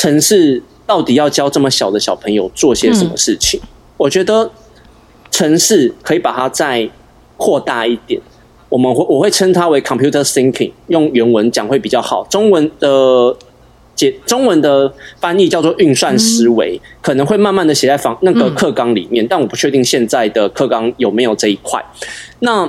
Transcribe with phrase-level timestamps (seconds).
[0.00, 3.60] 程式到底要教这么小的小朋友做些什么事情？
[3.60, 3.68] 嗯、
[3.98, 4.50] 我觉得
[5.30, 6.88] 城市可以把它再
[7.36, 8.18] 扩大一点。
[8.70, 12.24] 我们会我会称它为 computer thinking，用原文讲会比较好。
[12.30, 13.36] 中文的
[13.94, 14.90] 解中文的
[15.20, 21.84] 翻译叫做运算思维，嗯、可能会慢慢的写在房那个课纲里面，嗯、但我不确定现在的课纲有没有这一块。
[22.38, 22.66] 那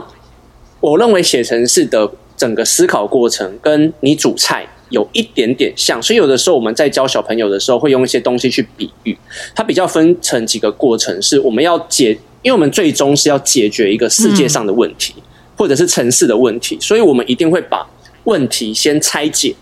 [0.82, 9.18] 我认为写程式的整个思考过程跟你煮菜有一点点像，所以有的时候我们在教小朋友的时候会用一些东西去比喻。
[9.56, 12.12] 它比较分成几个过程，是我们要解，
[12.44, 15.16] 因为我们最终是要解决一个世界上的问题。
[15.58, 17.86] 或者是城市的问题，所以我们一定会把
[18.24, 19.54] 问题先拆解。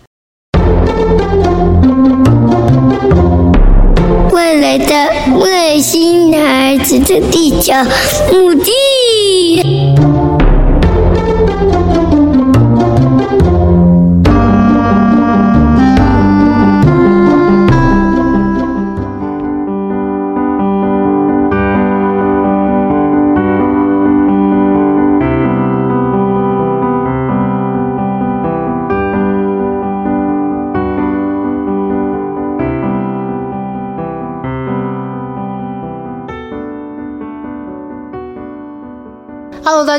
[4.32, 7.74] 未来的外星孩子的地球
[8.32, 8.70] 母鸡。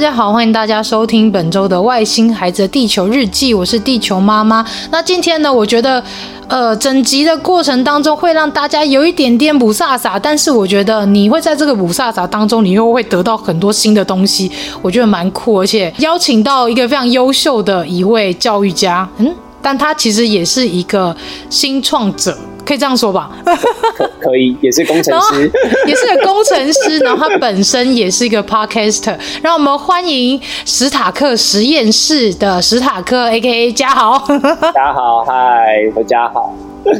[0.01, 4.65] 大家好，欢迎大家收听本周的《外星孩子的地球日记》，我是地球妈妈。
[4.89, 6.03] 那今天呢，我觉得，
[6.47, 21.15] 呃，整集的过程当中会让大家有一点点不飒飒，但是我觉得你会在这个不飒飒当中，你又会得到很多新的东西，我觉得蛮酷，而且邀请到一个非常优秀的一位教育家，嗯，但他其实也是一个
[21.47, 22.35] 新创者。
[22.71, 25.51] 可以这样说吧，可可以，也是工程师，
[25.85, 29.13] 也是个工程师，然后他本身也是一个 podcaster。
[29.41, 33.73] 让我们欢迎史塔克实验室的史塔克，A.K.A.
[33.73, 34.17] 家豪。
[34.73, 36.55] 家豪，嗨，我家豪。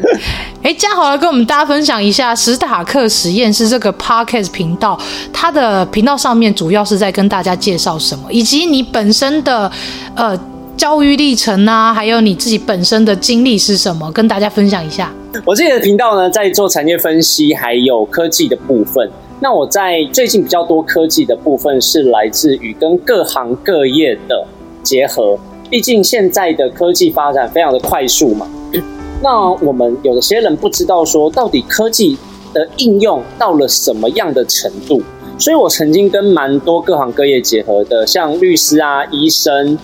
[0.61, 4.99] 哎，家豪来跟我们大家分享一下史塔克实验室这个 podcast 频道，
[5.31, 9.71] 它的频道上面主要是在跟大家介绍什么，以及你本身的
[10.15, 10.37] 呃。
[10.77, 14.11] 教育历程啊，还有你自己本身的经历是什么？
[14.13, 15.11] 跟大家分享一下。
[15.45, 19.09] 我自己的频道呢，在做产业分析，还有科技的部分。
[19.39, 24.45] 那我在最近比较多科技的部分，是来自于跟各行各业的
[24.83, 25.37] 结合。
[25.69, 28.45] 毕竟现在的科技发展非常的快速嘛。
[29.23, 32.17] 那我们有些人不知道说，到底科技
[32.53, 35.01] 的应用到了什么样的程度？
[35.39, 39.77] 所以我曾经跟蛮多各行各业结合的，像律师啊、医生。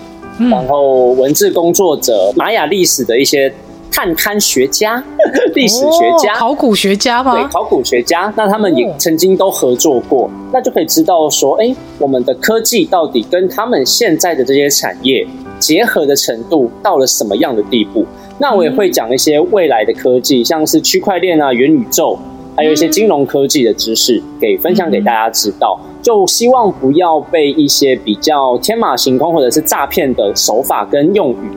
[0.52, 3.52] 然后，文字工作者、玛雅历史的一些
[3.92, 5.04] 探勘学家、
[5.56, 7.34] 历史学家、考古学家吧？
[7.34, 15.26] 对，考古学家，那他们也曾经都合作过，那就可以知道说，哎，我们的科技到底跟他们现在的这些产业
[15.60, 18.06] 结合的程度到了什么样的地步？
[18.40, 22.18] 那我也会讲一些未来的科技，像是区块链啊、元宇宙。
[22.56, 31.52] 还有一些金融科技的知识，给分享给大家知道，就希望不要被一些比较天马行空或者是诈骗的手法跟用语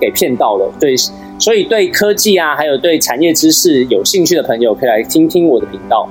[0.00, 0.72] 给骗到了。
[0.80, 0.94] 对，
[1.38, 6.08] 所以对科技啊，还有对产业知识有兴趣的朋友，可以来听听我的频道。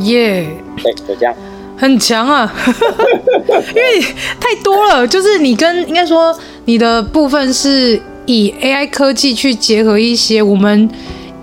[0.00, 1.34] 耶，Yeah, 对，就这样，
[1.76, 2.52] 很强啊，
[3.74, 4.00] 因为
[4.40, 6.36] 太多了，就是你跟应该说
[6.66, 10.88] 你的部分是以 AI 科技去结合一些我们。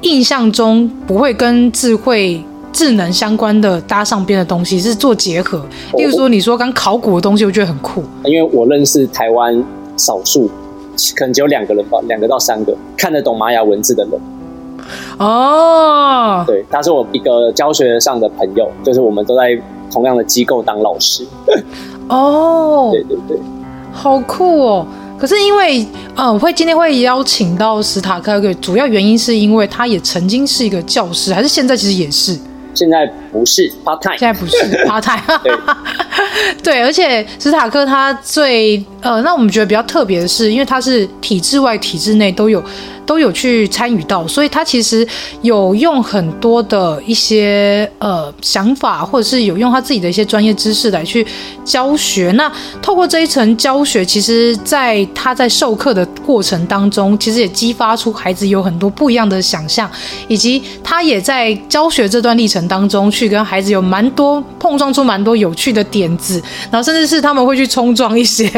[0.06, 2.44] 印象中不会跟智慧、
[2.74, 8.04] 智能相关的搭上边的东西是做结合，例如说你说刚考古的东西，我觉得很酷。
[8.26, 9.64] 因为我认识台湾
[9.96, 10.52] 少数，
[11.16, 14.20] 可能只有两个人吧，两个到三个看得懂玛雅文字的人。
[15.18, 19.58] 哦，对，他是我一个教学上的朋友，就是我们都在
[19.92, 21.26] 同样的机构当老师。
[22.10, 23.38] 哦， 对对对，
[23.92, 24.86] 好酷哦。
[25.18, 32.38] 可是因为，嗯，我会今天会邀请到史塔克，主要原因是因为他也曾经是一个教师，还是现在其实也是？
[32.74, 35.40] 现在不是 part time，现在不是 part time。
[35.44, 35.54] 对，
[36.64, 42.64] 对，而且史塔克他最，呃，那我们觉得比较特别的是，因为他是体制外、体制内都有。
[43.06, 45.06] 都有去参与到，所以他其实
[45.42, 51.26] 有用很多的一些呃想法，或者是有用他自己的一些专业知识来去
[51.66, 52.32] 教学。
[52.38, 52.52] 那
[52.82, 59.90] 透过这一层教学，其实在他在授课的过程当中，其实也激发出孩子有很多不一样的想象，
[60.30, 66.42] 以及他也在教学这段历程当中，去跟孩子有蛮多碰撞出蛮多有趣的点子，
[66.72, 68.50] 然后甚至是他们会去冲撞一些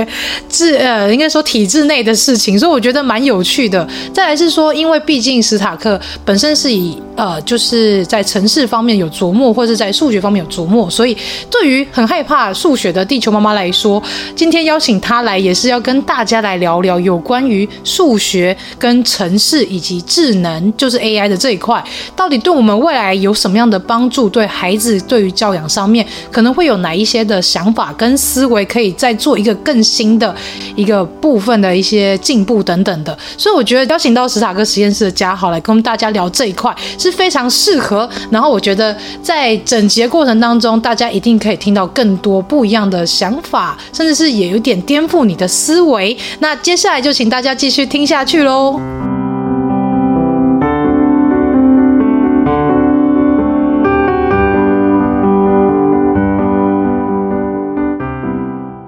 [0.48, 3.88] 制呃应该说体制内的事情，所以我觉得蛮有趣的。
[4.14, 4.35] 再来。
[4.36, 11.16] 还是说，因为毕竟史塔克本身是以呃，就是在城市方面有琢磨，或者在数学方面有琢磨，所以
[11.50, 14.04] 对于很害怕数学的地球妈妈来说，
[14.36, 21.82] 今天邀请她来也是要跟大家来聊聊有关于数学跟城市以及智能，就是 AI 的这一块，
[22.14, 24.28] 到底对我们未来有什么样的帮助？
[24.28, 30.36] 对孩子对于教养上面可能会有哪一些的想法跟思维，可以再做一个更新的
[30.76, 33.18] 一个部分的一些进步等等的。
[33.38, 38.10] 所以我觉得邀请到史塔克实验室的家豪来跟大家聊这一块是非常适合。
[38.30, 46.18] 然后我觉得在整集的过程当中，大家一定可以听到更多不一样的想法，甚至是也有点颠覆你的思维。
[46.40, 48.80] 那接下来就请大家继续听下去喽。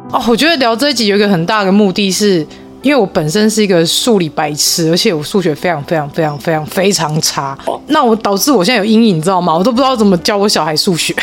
[0.09, 2.47] 哦，我觉得聊这一集有一个很大的目的是，
[2.87, 7.57] 因为我本身是一个数理白痴，而且我数学非常非常非常非常非常差。
[7.87, 9.53] 那我导致我现在有阴影，你知道吗？
[9.53, 11.13] 我都不知道怎么教我小孩数学。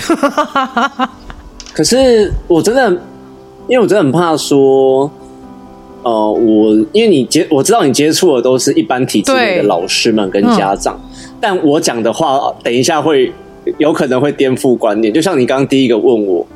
[1.72, 2.90] 可是我真的，
[3.66, 5.10] 因为我真的很怕说，
[6.02, 13.32] 呃，我因为你接我知道你接触的都是一般体制内的老师们跟家长，嗯、但我讲的话，等一下会
[13.78, 15.10] 有可能会颠覆观念。
[15.10, 16.46] 就像你刚刚第一个问我。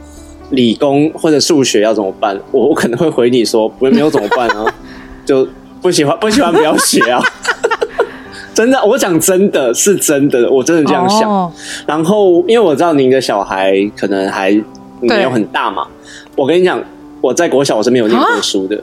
[0.53, 2.35] 理工或者数学要怎么办？
[2.53, 4.65] 我我可能会回你说，不没有怎么办啊？
[5.29, 5.47] 就
[5.83, 7.21] 不喜欢不喜欢不要学啊！
[8.55, 11.31] 真的，我讲真的是真的，我真的这样想。
[11.31, 11.53] Oh.
[11.87, 14.51] 然后，因为我知道您的小孩可能还
[15.01, 15.87] 没有很大嘛，
[16.35, 16.83] 我跟你讲，
[17.21, 18.83] 我在国小我是没有念过书的，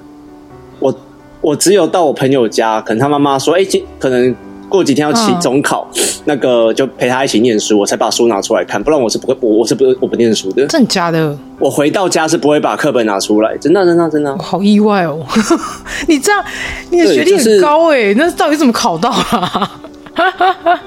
[0.80, 0.96] 我
[1.42, 4.36] 我只有到我朋友家，可能他妈妈说，哎，今可能。
[4.68, 10.66] 过几天要期中考，嗯、那个就陪他一起念书，我才把书拿出来看，不然我是不会，我我是不我不念书的。
[10.68, 11.38] 真的假的？
[11.60, 14.38] 我回到家是不会把课本拿出来，真的真的真的。
[14.38, 15.26] 好意外哦！
[16.08, 16.44] 你这样，
[16.90, 19.72] 你的学历很高哎，就是、那到底怎么考到啊？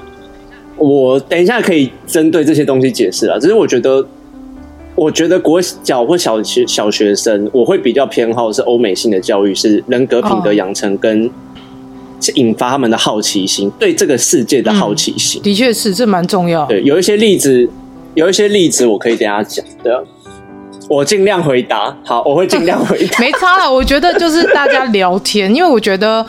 [0.77, 4.05] 我等一下可以针对这些东西解释啊，只是我觉得，
[4.95, 11.29] 我觉得国小或小学小学生，我会比较偏好是欧美性的教育，是人格品德养成跟。
[12.19, 16.65] 哦引发他们的好奇心，对这个世界的好奇心，嗯、的确是这蛮重要。
[16.65, 17.69] 对，有一些例子，
[18.15, 19.65] 有一些例子，我可以等下讲。
[19.83, 20.03] 的，
[20.89, 21.95] 我尽量回答。
[22.03, 23.19] 好，我会尽量回答。
[23.23, 26.23] 没差了，我觉得就是大家聊天，因为我觉得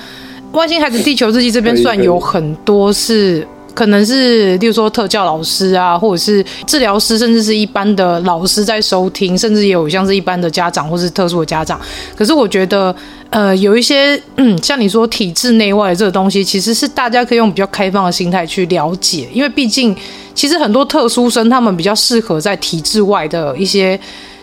[0.56, 3.46] 《外星孩子地球日记》这边算有很多是。
[3.80, 11.80] 可能是，例如说特教老师啊，或者是治疗师，甚至是一般的老师在收听，甚至也有像是一般的家长或是特殊的家长。
[12.14, 12.94] 可是我觉得，
[13.30, 19.96] 呃，有一些，嗯，像你说体制内外这个东西，其实是大家可以用比较开放的心态去了解，因为毕竟，
[20.34, 23.98] 其实很多特殊生他们比较适合在体制外的一些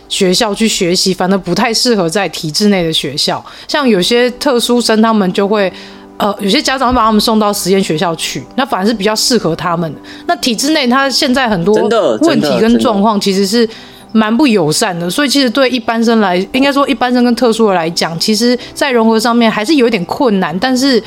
[0.08, 3.44] 学校去学习，反而不太适合在体制内的学校。
[3.68, 5.72] 像有些特殊生，他们就会。
[6.18, 9.92] 呃，有些家长会把他们送到实验学校去，那反而是比较适合他们。
[10.26, 11.74] 那体制内，他现在很多
[12.20, 13.68] 问题跟状况其实是
[14.10, 20.58] 蛮不友善的，所以其实对一般生来，应该说一般生跟特殊的来讲，其实在融合上面还是有一点困难。
[20.58, 21.00] 但是，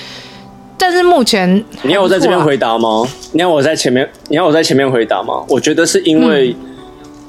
[0.78, 3.06] 但是目前，啊，你要我在这边回答吗？
[3.34, 5.44] 你要我在前面，你要我在前面回答吗？
[5.50, 6.56] 我觉得是因为，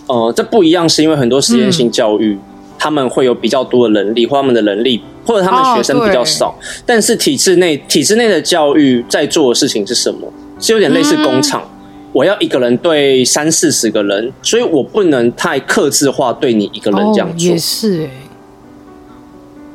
[0.06, 2.34] 嗯、呃，这不一样，是因为很多实验性教育。
[2.34, 2.40] 嗯
[2.79, 6.48] 他们会有比较多的能力，或他们的能力，或者他们学生比较少。
[6.48, 6.54] 哦、
[6.84, 10.32] 但是体制内，体制内的教育在做的事情是什么？
[10.58, 11.62] 是有点类似工厂。
[11.62, 17.50] 嗯、我要一个人对三四十个人，所以我不能太克制化对你一个人这样做。
[17.50, 18.10] 哦、也是哎。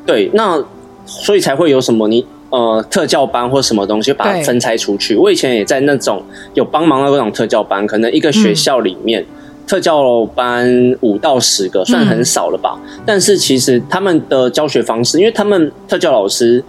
[0.06, 0.64] 对，那
[1.04, 5.14] 所以才会有什么你呃特教班或什么东西把它分拆出去。
[5.14, 6.22] 我以前也在那种
[6.54, 9.22] 有帮忙的那种特教班，可能一个学校里面。
[9.22, 9.34] 嗯
[9.68, 10.66] 特教班
[11.02, 12.80] 五到十个，算很少了吧？
[12.82, 16.64] 嗯、但是其实他们的教学方式，因为他们特教老师，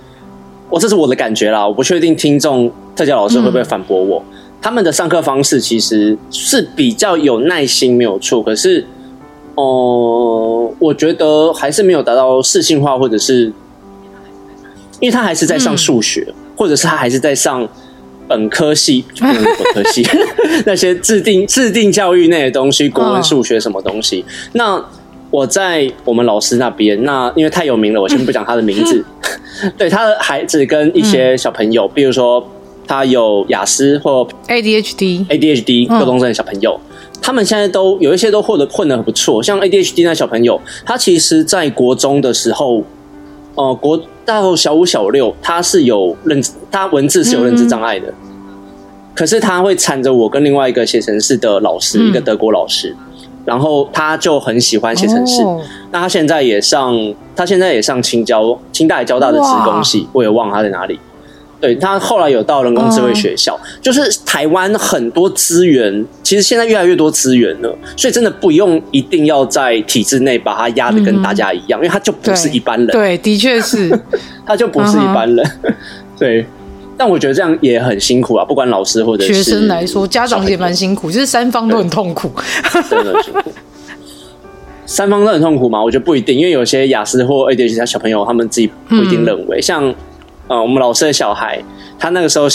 [0.69, 4.21] 我这是我的感觉啦，我不确定听众特教老师会不会反驳我。
[4.29, 8.43] 嗯、他们的上课方式其实是比较有耐心，没有错。
[8.43, 8.85] 可是，
[9.55, 13.45] 哦、呃，我觉得还是没有达到适性化，或者是，
[14.99, 17.65] 因为他还是在上数学，嗯、或者是他还是在上。
[18.29, 20.07] 本科系，就不能本科系
[20.65, 24.23] 那些制定制定教育内的东西，国文、数学什么东西。
[24.53, 24.81] 那
[25.31, 29.03] 我在我们老师那边，那因为太有名了，我先不讲他的名字。
[29.77, 32.47] 对他的孩子跟一些小朋友，比如说
[32.87, 36.79] 他有雅思或 ADHD、ADHD 各种症的小朋友，
[37.21, 39.43] 他们现在都有一些都获得混得很不错。
[39.43, 42.83] 像 ADHD 那小朋友，他其实在国中的时候，
[43.55, 43.99] 呃，国。
[44.25, 48.13] 到小五、小六，他是有认知，他文字是有认知障碍的。
[49.15, 52.95] 可是他会缠着我跟另外一个写程式的老师，嗯、一个德国老师，
[53.43, 55.41] 然后他就很喜欢写程式。
[55.41, 56.95] 哦、那他现在也上，
[57.35, 60.99] 他现在也上清交、清大、交大的职工系，我也忘了他在哪里。
[61.61, 72.87] 对，他后来有到人工智慧学校，就是台湾很多资源，其实现在越来越多资源了，所以真的不用一定要在体制内把他压的跟大家一样，因为他就不是一般人。
[72.87, 73.91] 对，的确是，
[74.47, 75.51] 他就不是一般人。
[76.17, 76.45] 对，
[76.97, 82.31] 但我觉得这样也很辛苦啊，不管老师或者是学生来说，家长也蛮辛苦，就是三方都很痛苦，
[82.89, 83.51] 真的辛苦。
[84.85, 85.83] 三方都很痛苦吗？
[85.83, 89.93] 我觉得不一定，因为有些雅思或 ADHD 小朋友，他们自己不一定认为，像。
[90.49, 91.63] 呃，我们老师的小孩，
[91.99, 92.47] 他那个时候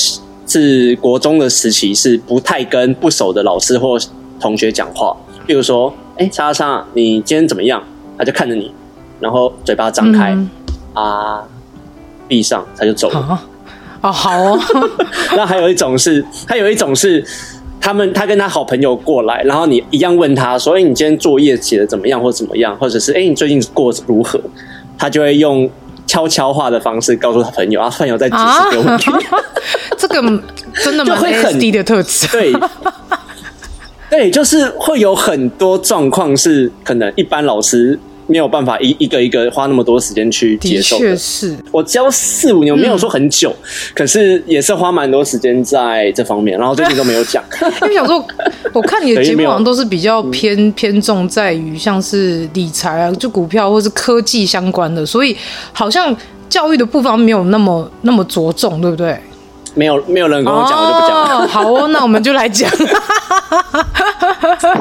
[0.47, 3.97] 是国中的时期，是不太跟不熟的老师或
[4.41, 5.17] 同学讲话。
[5.47, 7.81] 比如说，哎、欸，莎莎，你今天怎么样？
[8.19, 8.73] 他就看着你，
[9.21, 10.51] 然后嘴巴张开，嗯、
[10.95, 11.45] 啊，
[12.27, 13.21] 闭上，他就走了。
[13.21, 13.47] 啊，
[14.03, 14.59] 哦，好哦。
[15.37, 17.25] 那还有一种是，还有一种是，
[17.81, 24.41] 他们他跟他好朋友过来，然后你一样问他说，哎、欸，你今天作业写的怎么样，或怎么样，或者是哎、欸，你最近过得如何？
[24.99, 25.71] 他就会用。
[26.07, 29.13] 悄悄话的方式告诉他朋友，啊，朋友在解释给我们听。
[29.99, 30.23] 这个
[30.83, 32.27] 真的蛮会很低的特质。
[32.29, 32.53] 对，
[34.11, 37.99] 对，就是会有很多状况是可能一般老师。
[38.27, 41.05] 没有办法一一个一个花那么多时间去接受的。
[41.05, 46.59] 的确是，我教四五年，我没有说很久，嗯、可是也是花蛮多时间在这方面。
[46.59, 47.43] 然后最近都没有讲，
[47.83, 48.25] 因为想说，
[48.73, 55.37] 我看你的节目 好像都是比较偏偏重在于像是理财啊，就股票或是科技相关的，所以
[55.73, 56.15] 好像
[56.49, 59.19] 教育的部分没有那么那么着重，对不对？
[59.75, 61.47] 没有没有人跟我讲，哦、我就不讲了。
[61.49, 62.71] 好哦，那我们就来讲。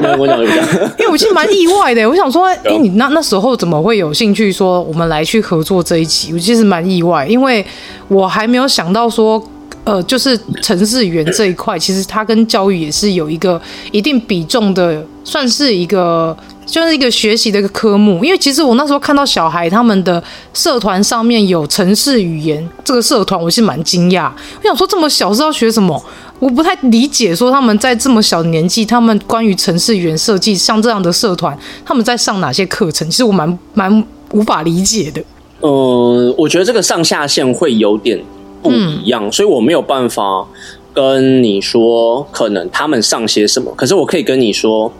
[0.00, 0.64] 没有我讲就不讲，
[0.98, 2.08] 因为我其实蛮意外的。
[2.08, 6.32] 我想说，哎、欸，你那那时候怎么会有兴趣说我们来去合作这一期？
[6.32, 7.64] 我其实蛮意外，因为
[8.08, 9.42] 我还没有想到说，
[9.84, 13.60] 呃，就是程式语言这一块，其实它跟教育也是有一个
[13.90, 16.36] 一定比重的，算是一个。
[16.66, 24.30] 就是一个学习的一个科目，因为其实我那时候看到小孩他们的社团上面有城市语言这个社团，我是蛮惊讶。
[24.62, 26.02] 我想说这么小是要学什么？
[26.40, 33.08] 我不太理解，说他们在这么小的年纪，他们关于城市语言设计像这样的社团，他们在上哪些课程？
[33.08, 35.22] 其实我蛮蛮无法理解的。
[35.60, 38.22] 呃，我觉得这个上下限会有点
[38.62, 40.46] 不一样，嗯、所以我没有办法
[40.92, 44.92] 跟你说可能他们上些什么，可是我可以跟你说。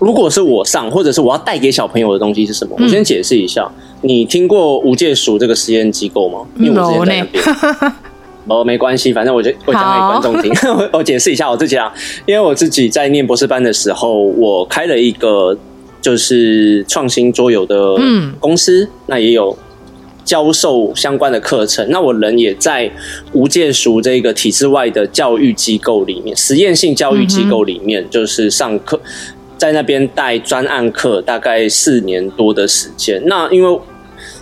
[0.00, 2.74] 如果是我上，或者是我要带给小朋友的东西是什么？
[2.78, 3.70] 嗯、我先解释一下。
[4.02, 6.38] 你听过无界塾这个实验机构吗？
[6.58, 7.92] 因为我之前在那边。
[8.48, 10.52] 哦，没关系，反正我就我讲给观众听。
[10.56, 11.92] 好我解释一下我自己啊，
[12.26, 15.56] 因为我自己在念博士班的时候，我开了一个
[16.00, 17.94] 就是创新桌游的
[18.40, 19.56] 公司，嗯、那也有
[20.24, 21.86] 教授相关的课程。
[21.90, 22.90] 那我人也在
[23.34, 28.98] 无界塾这个体制外的教育机构里面，实验性教育机构里面，就是上课。
[29.60, 33.22] 在那边带专案课，大概四年多的时间。
[33.26, 33.80] 那因为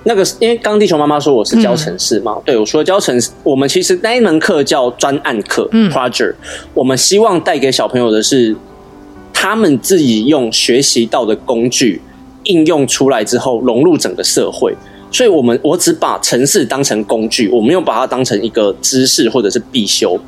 [0.05, 6.37] 那个，因为刚刚地球妈妈说我是教程式嘛，嗯、对，我说教程式，我们其实那一门课叫专案课、嗯、（project）。
[6.73, 8.55] 我们希望带给小朋友的是，
[9.33, 12.01] 他们自己用学习到的工具
[12.45, 14.73] 应用出来之后，融入整个社会。
[15.11, 20.19] 所以，我们我只把程式当成工具，我没有把它当成一个知识或者是必修。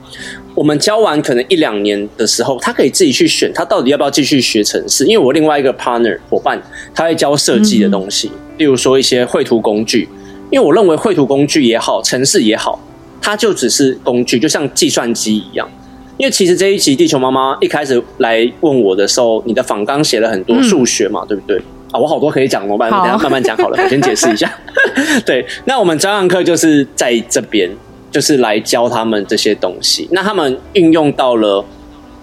[0.54, 5.04] 我们教完可能一两年的时候，他可以自己去选，他到底要不要继续学程式。
[5.04, 6.60] 因为我另外一个 partner 伙伴，
[6.94, 10.08] 他会教设计的东西，例如说一些绘图工具。
[10.50, 12.80] 因为我认为绘图工具也好，程式也好，
[13.22, 15.70] 它就只是工具，就像计算机一样。
[16.16, 21.62] 因为其实这一集地球妈妈一开始来问我的时候，你的访纲写了很多数学嘛，对不对？
[21.90, 22.90] 啊，我好多可以讲，怎么办？
[22.90, 24.52] 好等下慢慢讲好了，我 先解释一下。
[25.26, 27.70] 对，那我们专案课就是在这边。
[28.12, 31.64] 就是来教他们这些东西，那他们运用到了，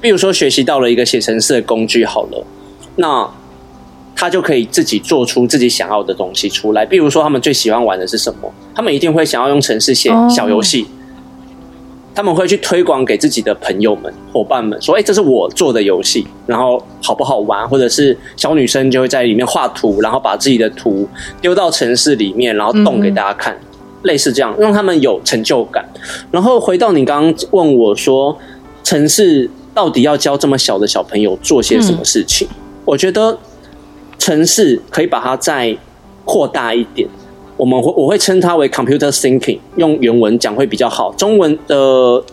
[0.02, 2.46] 比如说学习到了一个写程式的工具好了，
[2.98, 3.26] 那
[4.14, 6.86] 他就可以自己做出自己想要的东西出来。
[6.86, 8.54] 比如说他们最喜欢玩的是什么？
[8.76, 10.86] 他们一定会想要用程式写小游戏，
[12.18, 21.08] 他们会去推广给自己的朋友们、伙伴们，说：“哎，这是我做的游戏，然后好不好玩？”或者是小女生就会在里面画图，然后把自己的图
[21.40, 23.56] 丢到城市里面，然后动给大家看。
[24.02, 25.88] 类似这样，让他们有成就感。
[26.32, 28.36] 然后回到你刚刚问我说，
[28.84, 32.48] 城市到底要教这么小的小朋友做些什么事情？
[32.50, 32.56] 嗯、
[32.86, 33.38] 我觉得
[34.18, 35.78] 城市可以把它再
[36.26, 37.08] 扩大一点。
[37.58, 41.12] 我们会我会称它为 computer thinking，用原文讲会比较好。
[41.14, 42.24] 中文的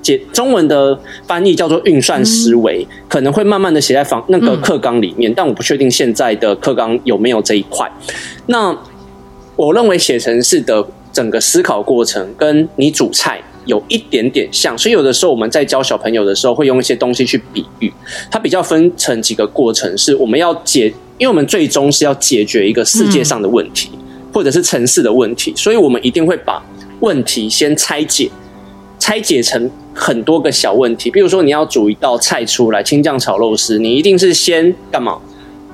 [0.00, 7.90] 解中文的翻译叫做运算思维，嗯、可能会慢慢的写在房那个课纲里面，嗯、但我不确定现在的课纲有没有这一块。
[8.46, 8.78] 那
[9.56, 10.86] 我认为写程式的。
[11.12, 17.90] 整个思考过程跟你煮菜有一点点像，所以有的时候我们在教小朋友的时候，会用一些东西去比喻。
[18.30, 23.88] 它比较分成几个过程，是我们要解，因为我们最终是要解决一个世界上的问题，
[24.36, 26.62] 或者是城市的问题，所以我们一定会把
[27.00, 28.30] 问题先拆解，
[28.98, 31.10] 拆解成很多个小问题。
[31.10, 35.18] 比如说，你要煮一道菜出来，青酱炒肉丝，你一定是先干嘛？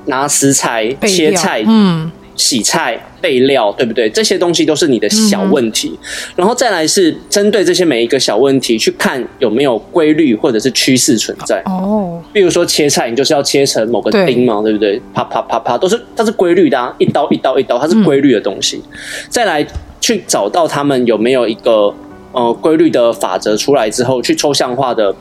[0.07, 3.00] 拿食材切菜，嗯，洗菜。
[3.22, 4.10] 备料对不对？
[4.10, 11.62] 这些东西都是你的小问题，嗯、然后再来是针对这些每一个小问题去看有没有规律或者是趋势存在。
[11.66, 15.00] 哦，比如说切菜，你就是要切成某个丁嘛，对，对不对？
[15.14, 18.82] 啪啪啪啪，都是它是规律的，啊，一刀一刀一刀，它是规律的东西。
[18.90, 18.98] 嗯、
[19.28, 19.64] 再来
[20.00, 21.94] 去找到他们有没有一个
[22.32, 25.14] 呃规律的法则出来之后，去抽象化的。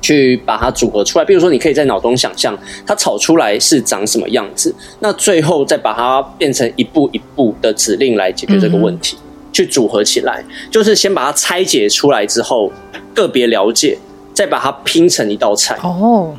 [0.00, 12.72] 去把它组合出来，比如说，你可以在脑中想象它炒出来是长什么样子，那最后再把它变成一步一步的指令来解决这个问题，嗯、去组合起来，就是先把它拆解出来之后，
[13.14, 13.98] 个别了解，
[14.32, 15.76] 再把它拼成一道菜。
[15.82, 16.34] 哦，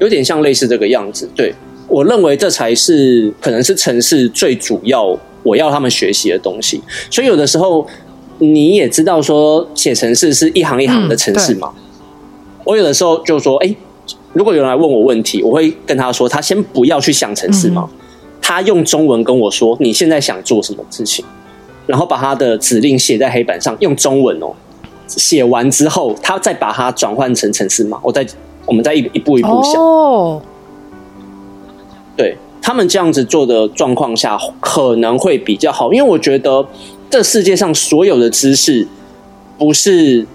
[0.00, 1.30] 有点像类似这个样子。
[1.36, 1.54] 对，
[1.86, 6.82] 我认为这才是可能是城市最主要我要他们学习的东西。
[7.10, 7.86] 所以有的时候
[8.38, 11.72] 你也知道说写城市是一行一行的城市嘛。
[11.76, 11.83] 嗯
[12.64, 13.76] 我有的时候就说，哎、欸，
[14.32, 17.88] 如果有人来问我问题，我会跟他说，他先不要去想程式嘛，
[18.40, 21.24] 他用中文跟我说你现在想做什么事情，
[21.86, 24.54] 然后把他的指令写在黑板上，用中文哦，
[25.06, 28.26] 写完之后，他再把它转换成城市嘛，我再
[28.64, 29.74] 我们再一一步一步想。
[29.74, 30.40] 哦，
[32.16, 36.66] 对，他们这样子做的状况下可能会比较好，因为我觉得
[37.10, 38.88] 这世界上所有的知识
[39.58, 40.26] 不是。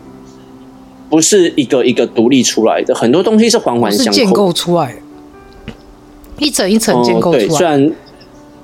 [1.10, 4.96] 不是一个一个独立出来的，很多东西是环环相扣，是建构出来，
[6.38, 7.46] 一层一层建构出来。
[7.46, 7.92] 对，虽然，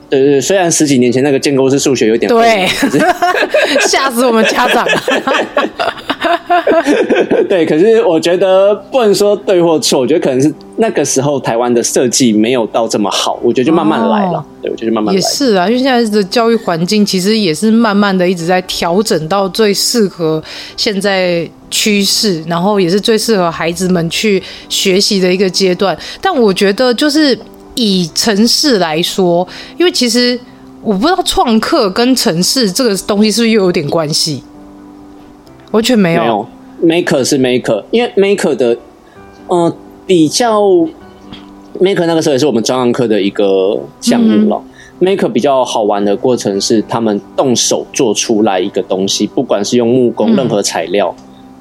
[0.09, 2.67] 对对，虽然十几年前那个建构式数学有点对，
[3.87, 4.91] 吓死我们家长了。
[7.50, 14.39] 对，可是我觉得不能说对或错，我觉得可能是那个时候台湾的设计没有到这么好，我觉得就慢慢来了。
[14.39, 15.19] 哦、对，我觉得慢慢来。
[15.19, 20.41] 也是啊，因为现在的教育环境其实也是慢慢的一直在调整到最适合
[20.77, 25.97] 现在趋势，然后也是最适合孩子们去学习的一个阶段。
[26.21, 27.38] 但我觉得就是
[27.75, 29.47] 以城市来说，
[29.77, 30.39] 因为其实
[30.81, 34.43] 我不知道创客跟城市这个东西是不是又有点关系。
[35.75, 36.48] 完全没有，
[36.79, 38.74] 没有，Maker 是 Maker，因为 Maker 的，
[39.50, 39.75] 嗯、呃，
[40.08, 40.62] 比较
[41.82, 44.61] Maker 那个时候也是我们专案课的一个项目了。
[45.00, 51.14] 嗯、Maker 比较好玩的过程是他们动手做出来一个东西，不管是用木工、任何材料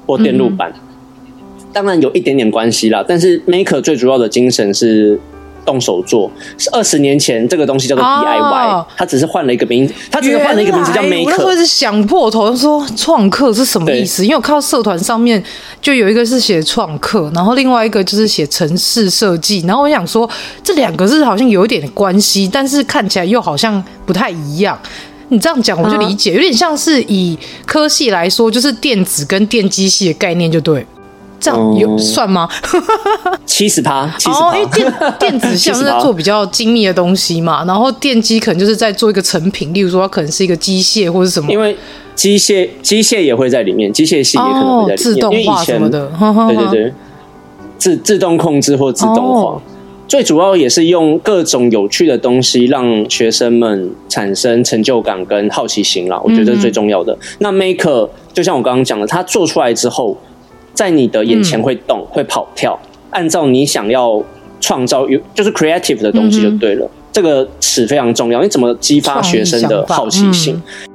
[0.07, 3.03] 或电路板，嗯、当然有一点点关系啦。
[3.05, 5.19] 但是 Maker 最主要的精神是。
[5.65, 11.25] 动手做是二十年前这个东西叫做 DIY，哦，它只是换了一个名字，它只是换了一个名字叫 Maker。
[11.25, 14.23] 我那时候是想破头说创客是什么意思？
[14.23, 15.43] 因为我看到社团上面
[15.81, 20.29] 就有一个是写创客，然后另外一个就是写城市设计，然后我想说
[20.63, 24.79] 这两个是好像有一点关系，但是看起来又好像不太一样。
[25.29, 30.85] 你这样讲我就理解，有点像是以科系来说，就是电子跟电机系的概念就对。
[31.45, 32.49] 这样有算吗？
[33.45, 34.57] 七十趴，七十趴。
[34.57, 41.51] 因为电电子像是在做比较精密的东西嘛，然后电机可能就是在做一个成品，例如说它可能是一个机械或者什么。
[41.51, 41.77] 因为
[42.15, 46.09] 机械机械也会在里面，机械系也可能会在里面，自动化什么的。
[46.49, 46.93] 对对对，
[47.77, 49.61] 自自动控制或自动化，哦、
[50.07, 56.19] 最主要也是用各种有趣的东西让学生们产生成就感跟好奇心啦。
[56.23, 57.13] 我觉得是最重要的。
[57.13, 60.17] 嗯、那 Maker 就像我刚刚讲的，它做出来之后。
[60.75, 64.21] 在你的眼前会动，嗯、会跑跳，按照你想要
[64.61, 66.85] 创造有就是 creative 的东西就对了。
[66.85, 70.53] 嗯、这个词非常重要，你怎么激发学生的好奇心？
[70.53, 70.94] 休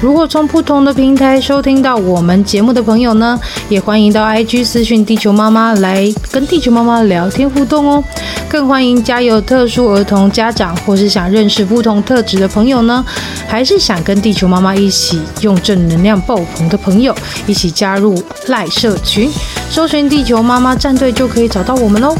[0.00, 8.04] 如果从不同的平台收听到我们节目的朋友呢，也欢迎到 IG 私讯地球妈妈来跟地球妈妈聊天互动哦。
[8.48, 13.04] 更欢迎家有特殊儿童家长或是想认识不同特质的朋友呢，
[13.48, 17.14] 还是想跟地球妈妈一起用正能量爆棚的朋友，
[17.46, 19.30] 一起加入赖社群，
[19.70, 22.14] 搜寻地球妈妈战队就可以找到我们喽。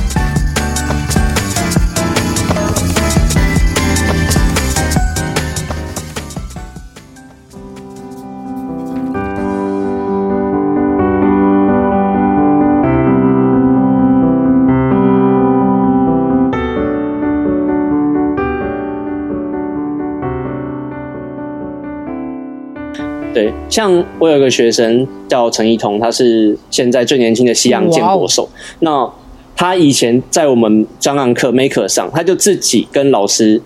[23.75, 28.49] 像我有一个学生叫陈一彤，他是现在最年轻的西洋剑国手。
[28.79, 29.11] 那
[29.57, 33.61] 他以前在我们专案课 Maker 上，他就自己跟老师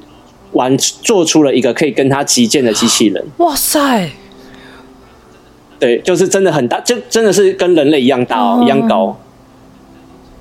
[0.53, 3.23] 玩，做出了一个可以跟他击剑的机器人。
[3.37, 4.11] 哇塞！
[5.79, 9.14] 对，就是真的很大，就真的是跟人类一样大哦，一样高。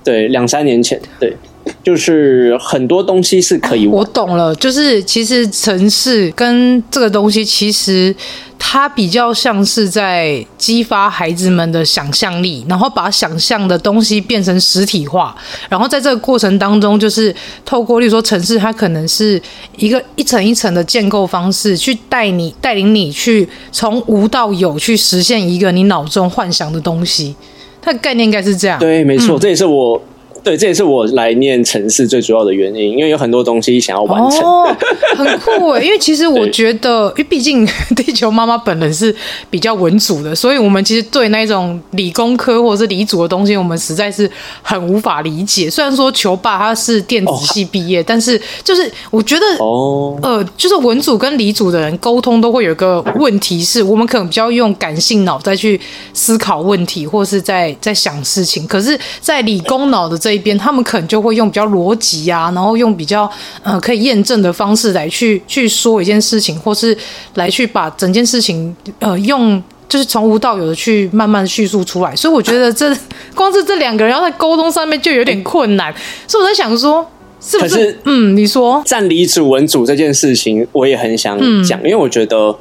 [0.01, 1.35] 对，两三年前，对。
[1.83, 4.55] 就是很多东西是可以玩，我懂了。
[4.55, 8.15] 就是其实城市跟这个东西，其实
[8.59, 15.35] 它比较像是在激发孩子们的想象力，然后把想象的东西变成实体化。
[15.69, 19.41] 然后在这个过程当中，就是透过，例如说城市，它可能是
[19.77, 27.35] 一个一层一层的建构方式，去带你带领你去从无到有，去实现一个你脑中幻想的东西。
[27.81, 28.77] 它的概念应该是这样。
[28.79, 30.01] 对，没错，嗯、这也是我。
[30.43, 34.41] 对，这也是我来念城市最主要的原因，因为有很多东西想要完成。
[34.41, 34.75] 哦，
[35.15, 35.81] 很酷哎！
[35.81, 39.13] 因为其实我觉得，因为毕竟 地球妈妈本人是
[39.49, 44.29] 比较文组的，所以我们其实对那种理工科或者是理组的东西，我们实在是
[44.61, 45.69] 很无法理解。
[45.69, 55.79] 虽然说球爸他是电子系毕业，哦，但是就是我觉得，哦，呃，就是文组跟理组的人沟通都会有一个问题，是我们可能比较用感性脑再去
[56.13, 63.31] 思考问题，或是在在想事情，可是，在理工脑的这一边，他们可能就会用比较逻辑啊，然后用比较
[63.63, 66.95] 呃可以验证的方式来去去说一件事情，或是
[67.35, 72.13] 来去把整件事情呃用就是从无到有的去慢慢叙述出来。
[72.13, 72.93] 所以我觉得这
[73.33, 75.95] 光是这两个人要在沟通上面就有点困难。
[76.27, 77.09] 所以我在想说，
[77.39, 77.75] 是不是？
[77.75, 82.53] 是嗯，你说站理主文主这件事情，我也很想讲，嗯、因为我觉得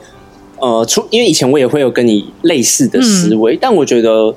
[0.60, 4.32] 呃，出因为以前我也会有跟你类似的思维，嗯、但我觉得。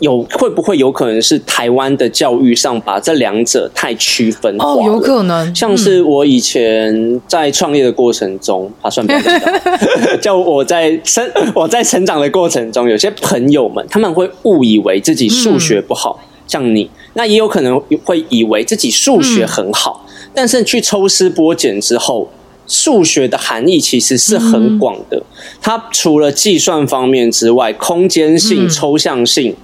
[0.00, 4.64] 有会不会有可能是台湾的教育上把这两者太区分化？
[4.64, 5.54] 哦，有可能。
[5.54, 10.18] 像是我以前在创业的过程中，他、嗯啊、算不了。
[10.20, 22.30] 叫我在生我在成长的过程中，有些朋友们他们会误以为自己数学不好，嗯、像你，那也有可能会以为自己数学很好，嗯、但是去抽丝剥茧之后，
[22.68, 25.16] 数学的含义其实是很广的。
[25.16, 25.24] 嗯、
[25.60, 29.56] 它除了计算方面之外，空间性、嗯、抽象性。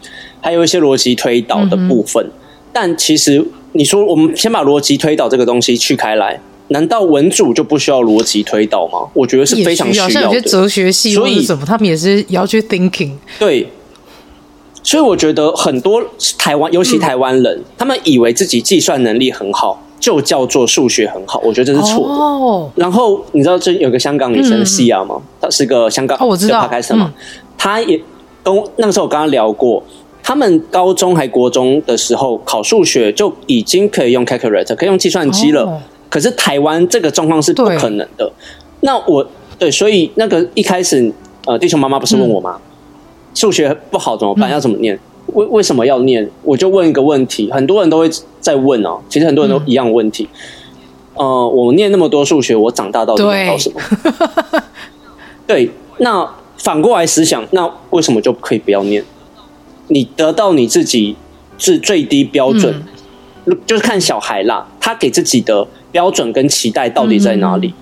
[0.45, 2.33] 还有一些逻辑推导的部分，嗯、
[2.71, 9.09] 但其实你说我们先把逻辑推导这个东西去开来，难道文组就不需要逻辑推导吗？
[9.15, 10.13] 我觉得是非常需要的。
[10.13, 13.13] 像有些哲学系或者什么，他们也是要去 thinking。
[13.39, 13.67] 对，
[14.83, 16.05] 所以我觉得很多
[16.37, 21.41] 台湾，尤其台湾人，嗯、他们以为自己计算能力很好，就叫做数学很好。
[21.43, 22.15] 我觉得这是错的。
[22.15, 25.17] 哦、然后你知道这有个香港女生 Sia 吗？
[25.41, 27.15] 她、嗯、是个香港，哦，我知道，开始嘛，
[27.57, 28.01] 她、嗯、也
[28.43, 29.83] 跟那个时候我刚刚聊过。
[30.27, 35.65] 他们高中还国中的时候考数学就已经可以用 calculator，可以用计算机了。
[35.65, 35.75] Oh.
[36.09, 38.33] 可是台湾这个状况是不可能的。
[38.81, 39.27] 那我
[39.59, 41.13] 对，所以那个一开始，
[41.45, 42.59] 呃，地球妈妈不是问我吗？
[43.35, 44.51] 数、嗯、学不好怎么办？
[44.51, 44.99] 要怎么念？
[45.35, 46.27] 为为什么要念？
[46.43, 48.09] 我就问一个问题，很多人都会
[48.41, 48.99] 在问哦。
[49.11, 50.27] 其实很多人都一样问题。
[51.17, 53.81] 嗯、呃，我念那么多数学，我长大到底要考什么？
[55.47, 59.05] 对， 对，那反过来思想，那为什么就可以不要念？
[59.89, 61.15] 你得到你自己
[61.59, 62.83] 是最低标准，
[63.45, 67.69] 嗯、就是看小孩啦，他给自己的标准跟期待到底在哪里？
[67.69, 67.75] 嗯、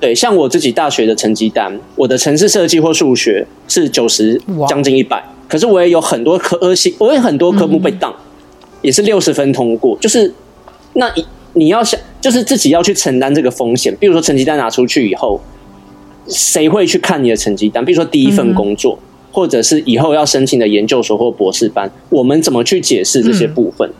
[0.00, 8.16] 对，像我自己大学的成绩单，我的城市设计或数学是九十，将近一百，可是我也有很多科系，我有很多科目被当，嗯、
[8.82, 9.96] 也是六十分通过。
[10.00, 10.34] 就是
[10.94, 13.96] 那你你要想，就是自己要去承担这个风险。
[14.00, 15.40] 比如说成绩单拿出去以后，
[16.26, 17.84] 谁会去看你的成绩单？
[17.84, 18.98] 比如说第一份工作。
[19.00, 23.88] 嗯或者是以后要申请的研究所或博士班，我们怎么去解释这些部分？
[23.88, 23.94] 嗯、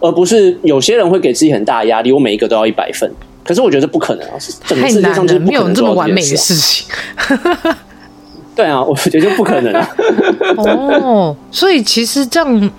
[0.00, 3.10] 而不是有些人会给自己很大的压力，我每一个都要一百分。
[3.44, 4.34] 可是我觉得不可能啊，
[4.66, 6.86] 整个世界上就没有这么完美的事情。
[8.56, 9.88] 对啊，我觉得就不可能啊。
[10.56, 12.70] 哦，所以其实这样。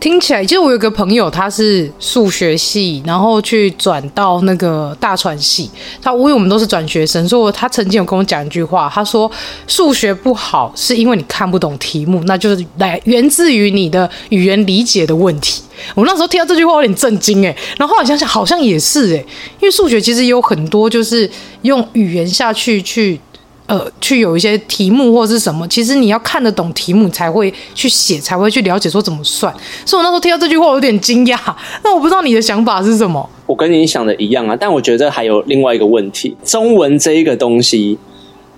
[0.00, 5.70] 听起来，其实我有个朋友，他是数学系，然后去转到那个大传系。
[6.02, 9.30] 他因为我们都是转学生，所以他曾经有跟我讲一句话，他说
[9.66, 15.62] ：“数学不好是因为你看不懂题目，那就是来源自于你的语言理解的问题。”
[15.94, 19.18] 我那时候听到这句话有点震惊哎，然后后来想想好像也是哎，
[19.60, 21.28] 因为数学其实有很多就是
[21.62, 23.18] 用语言下去去。
[23.66, 29.50] 呃，去有一些题目或是什么，其实你要看得懂题目才会去写，才会去了解说怎么算。
[29.86, 31.38] 所以我那时候听到这句话，我有点惊讶。
[31.82, 33.26] 那我不知道你的想法是什么？
[33.46, 37.96] 我跟你想的一样啊，但我觉得还有另外一个问题：中文这一个东西，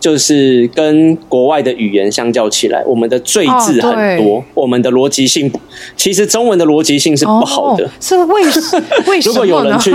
[0.01, 5.53] 就是跟国外的语言相较起来，我们的赘字很多，哦、我们的逻辑性，
[5.97, 7.85] 其实中文的逻辑性是不好的。
[7.85, 8.87] 哦、是为为什么呢？
[9.25, 9.95] 如果有人去。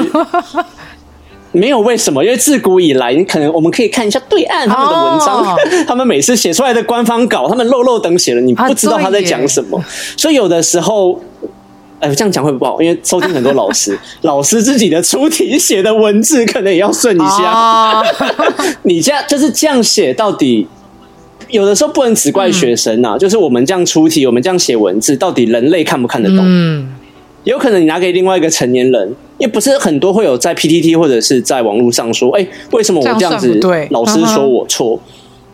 [1.53, 9.85] 没有为什么，因为自古以来，你可能我们可以看一下对岸他们的文章，哦、 他们每次写出来的官方稿，他们漏漏等写了，你不知道他在讲什么，啊、
[10.15, 11.19] 所以有的时候，
[11.99, 17.51] 哎、呃，这样讲会不好，因为收听很多老师， 老师自己的出题写的文字可能也要顺一下。
[17.51, 18.05] 哦、
[18.83, 20.65] 你这样就是这样写，到底
[21.49, 26.39] 有的时候不能只怪学生呐、啊，嗯、就是我们这样出题，我们这样写文字，到底人类看不看得懂？
[26.41, 26.95] 嗯。
[27.43, 33.55] 有可能你拿给另外一个成年人，因为不是很多会有在 PTT 或者是在网络上说，哎、欸，为什么我这样子？
[33.59, 34.99] 对，老师说我错，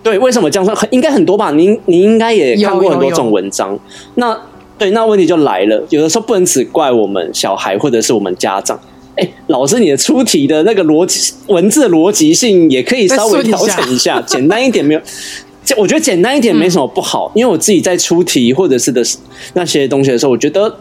[0.04, 0.76] 对，为什么这样说？
[0.76, 1.52] 很应该很多吧？
[1.52, 3.80] 您您应该也看过很多这种文章。
[4.15, 4.38] 那
[4.78, 8.78] 对，那问题就来了，有的时候不能只怪我们小孩或者是我们家长。
[9.15, 15.02] 哎、欸，老师，你的出题的那个逻辑文字逻辑性也可以稍微调整一下， 简单一点没有？
[15.78, 19.02] 我觉得简单一点没什么不好，嗯、因为我自己在出题或者是的
[19.54, 20.76] 那些东西的时候，我觉得。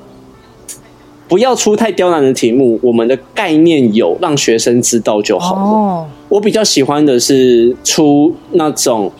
[1.28, 5.62] 不要出太刁难的题目，我们的概念有，让学生知道就好了。
[5.62, 6.06] Oh.
[6.28, 9.10] 我比较喜欢的是出那种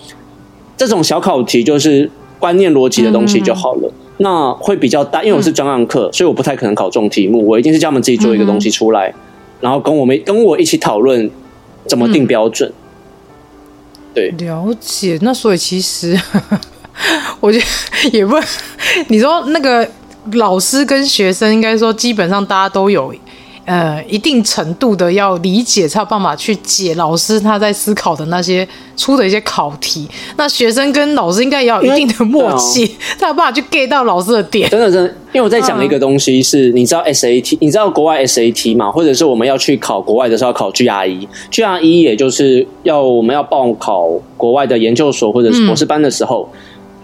[0.77, 3.81] 这种小考题，就是观念逻辑的东西就好了。
[3.81, 4.03] Mm hmm.
[4.19, 6.16] 那会比较大，因为我是专案课，mm hmm.
[6.16, 7.45] 所以我不太可能考这种题目。
[7.45, 9.62] 我一定是叫他们自己做一个东西出来，mm hmm.
[9.62, 11.29] 然后跟我们跟我一起讨论
[11.87, 12.73] 怎么定标准。
[14.14, 14.37] Mm hmm.
[14.38, 15.19] 对，了解。
[15.23, 16.16] 那所以其实
[17.40, 18.37] 我觉得也不，
[19.09, 19.88] 你说那个。
[20.32, 23.14] 老师跟学生应该说，基本上大家都有，
[23.64, 30.08] 呃，一定程度的要理解，才有办法去解老师他在思考的那些出的一些考题。
[30.36, 32.86] 那学生跟老师应该也要有一定的默契，
[33.18, 34.70] 才有办法去 get 到老师的点。
[34.70, 38.90] 真的，真的，因为我在讲一个东西是，你知道 SAT，你知道国外 SAT 嘛？
[38.90, 46.58] 或者是我们要去考国外的时候要考 GRE，GRE 也就是要我们要报考国外的研究所或者是博士班的时候，嗯、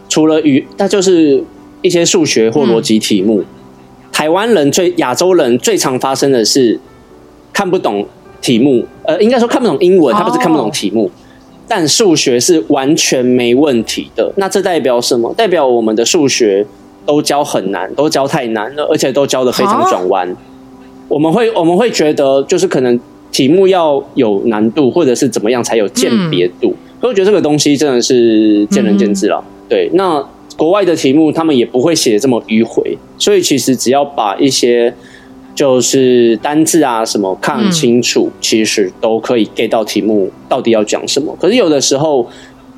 [0.08, 1.42] 除了语，那就是。
[1.82, 3.44] 一些数学或逻辑题目，嗯、
[4.10, 6.78] 台湾人最亚洲人最常发生的是
[7.52, 8.06] 看不懂
[8.40, 11.10] 题目，呃，应该说看不懂英文，他不是看不懂题目，哦、
[11.68, 14.32] 但数学是完全没问题的。
[14.36, 15.34] 那这代表什么？
[15.34, 16.64] 代表我们的数学
[17.04, 20.30] 都教很难，都教太难了，而且都教的非常转弯。
[20.30, 20.36] 哦、
[21.08, 22.98] 我们会我们会觉得，就是可能
[23.30, 26.68] 题目要有难度，或者是怎么样才有鉴别度。
[26.70, 29.42] 嗯、所以我觉得这个东西真的是见仁见智了。
[29.44, 30.24] 嗯、对，那。
[30.62, 34.94] 国外的题目，他们也不会写这么迂回，所以其实只要把一些
[35.56, 41.36] 就是单字啊什么看清楚，嗯、其实都可以 get 到题目到底要讲什么。
[41.40, 42.24] 可是有的时候，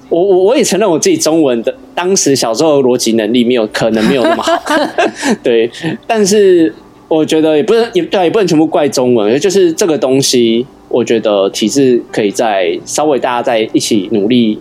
[0.09, 4.59] 我我我也承认我自己中文的当时小时候的逻辑能力没有可能没有那么好，
[5.45, 5.71] 对。
[6.07, 6.75] 但是
[7.07, 14.59] 我觉得也不能也对，也不能全部怪中文，就是这个东西，我觉得体制可以再稍微大家在一起努力。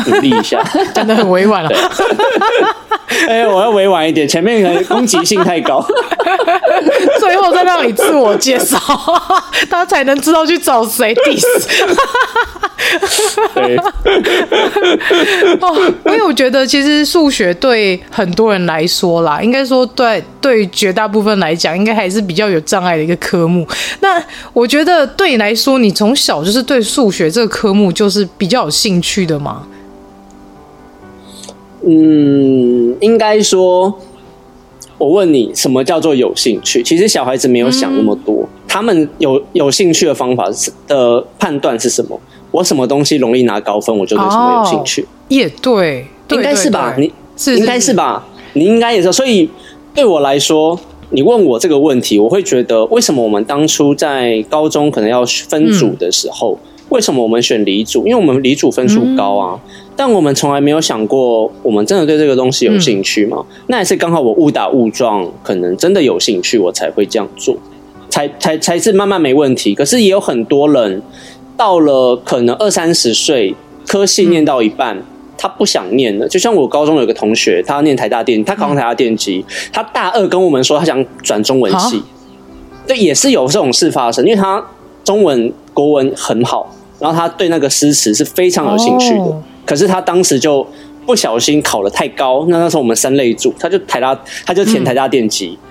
[0.00, 0.62] 努力一下，
[0.94, 1.70] 讲的很委婉了。
[3.28, 5.84] 哎、欸，我要委婉一点，前面可能攻击性太高，
[7.20, 8.78] 最后再让你自我介绍，
[9.70, 11.68] 他才能知道去找谁 diss。
[13.54, 13.76] 对，
[15.60, 23.66] 哦，因为我觉得其实数学对很多人来说啦，应该说对对绝大部分来讲，应该还是比较有障碍的一个科目。
[24.00, 24.20] 那
[24.52, 29.62] 我觉得对你来说，你从小就是对数学这个科目就是比较有兴趣的吗？
[31.86, 33.92] 嗯，应该说，
[34.98, 36.82] 我问你，什么叫做有兴趣？
[36.82, 42.20] 其实小孩子没有想那么多，嗯、他们有有兴趣的方法是的判断是什么？
[42.50, 45.02] 我什么东西容易拿高分，我就对什么有兴趣。
[45.02, 46.94] 哦、也对，应该是吧？
[46.98, 48.26] 你是，应该是吧？
[48.52, 49.10] 你应该也是。
[49.10, 49.48] 所以
[49.94, 50.78] 对我来说，
[51.10, 58.06] 你问我这个问题，我会觉得，为什么我们当初在高中可能要分组的时候，嗯、为什么我们选理组？
[58.06, 59.60] 因为我们理组分数高啊。
[59.64, 63.44] 嗯但我们从来没有想过，我们真的对这个东西有兴趣吗？
[63.50, 67.54] 嗯、那也是刚好我误打误撞，可能真的有兴趣，我才会这样做，
[68.08, 69.74] 才才才是慢慢没问题。
[69.74, 71.02] 可是也有很多人
[71.58, 73.54] 到了可能二三十岁，
[73.86, 75.02] 科系念到一半，嗯、
[75.36, 76.26] 他不想念了。
[76.26, 82.02] 就像我高中有个同学，他念台大电，他考上台大电机，嗯、他大二跟我们说他想转中文系，
[82.86, 84.64] 对，也是有这种事发生，因为他
[85.04, 89.24] 中文国文很好，然后他对那个诗词是非常有兴趣的。
[89.24, 90.66] 哦可是他当时就
[91.06, 94.12] 不小心考了太高，那那时候我们三类组，他就台大，
[94.44, 95.70] 他就填台大电机，嗯、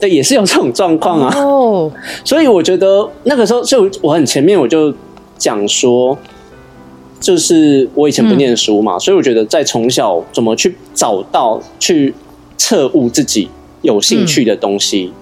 [0.00, 1.38] 对，也是有这种状况啊。
[1.38, 1.92] 哦，
[2.24, 4.92] 所以我觉得那个时候就我很前面我就
[5.36, 6.16] 讲说，
[7.20, 12.14] 就是我以前不念书嘛，嗯、所以我觉得在从小怎么去找到去
[12.56, 13.50] 彻悟自己
[13.82, 15.21] 有兴趣的东西，嗯、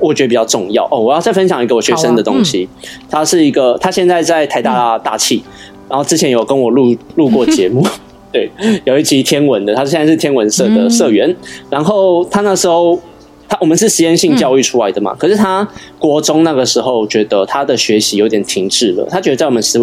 [0.00, 0.86] 我觉得比较重要。
[0.90, 5.42] 哦，我要再分享一个我学生的东西，啊嗯、他是一个，他现在在台大大气。
[5.46, 7.82] 嗯然后之前有跟我录录过节目，
[8.30, 8.50] 对，
[8.84, 11.26] 有一集天文的，他现在是天文社的社员。
[11.30, 11.36] 嗯、
[11.70, 13.00] 然后他那时候
[13.48, 15.66] 他我们是实验性教育出来的嘛，嗯、可是他
[15.98, 19.82] 国中那个时候觉得他的学习有点停滞了，他觉得在我们实，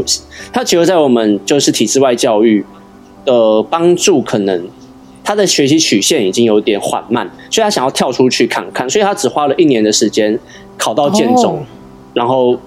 [0.54, 2.64] 他觉得在我们就是体制外教育
[3.26, 4.64] 的帮助，可能
[5.26, 10.40] 他的学习曲线已经有点缓慢，所以他想要跳出去看看，所以他只花了一年的时间
[10.78, 11.66] 考到建中，哦、
[12.14, 12.58] 然后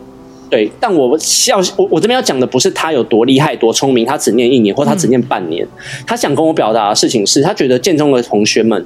[0.51, 1.17] 对，但我
[1.47, 8.85] 要我我这边要讲的不是他有多厉害多聪明，他只念一年或他只念半年，嗯、他想跟我表达的事情是他觉得建中的同学们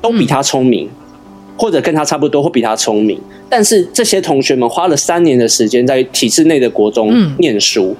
[0.00, 0.86] 都比他聪明。
[0.86, 1.00] 嗯。
[1.56, 3.16] 或者跟他差不多，或比他聪明，
[3.48, 7.96] 但是这些同学们花了三年的时间在体制内的国中念书，嗯、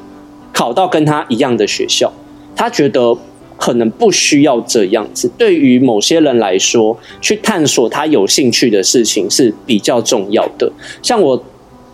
[0.53, 2.13] 考到跟他一样的学校，
[2.57, 3.17] 他觉得
[3.65, 5.31] 可能不需要这样子。
[5.39, 10.71] 对于某些人来说，去探索他有兴趣的事情是比较重要的。
[11.01, 11.43] 像我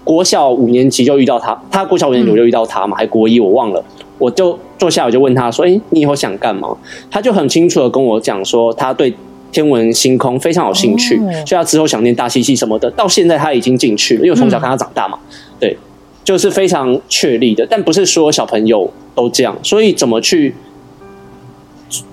[0.02, 3.84] 国小五年级就遇到他，他国小五年级我就遇到他嘛，嗯、还国一我忘了，
[4.18, 6.76] 我就坐下我就问他说：“诶，你以后想干嘛？”
[7.08, 9.14] 他就很清楚的跟我讲说，他对。
[9.52, 15.76] 天文星空非常有兴趣，哦、所以他之后想念大气系什么的，到现在他已经进去了，因为我从小看他长大嘛，嗯、对，
[16.22, 17.66] 就是非常确立的。
[17.68, 20.54] 但不是说小朋友都这样，所以怎么去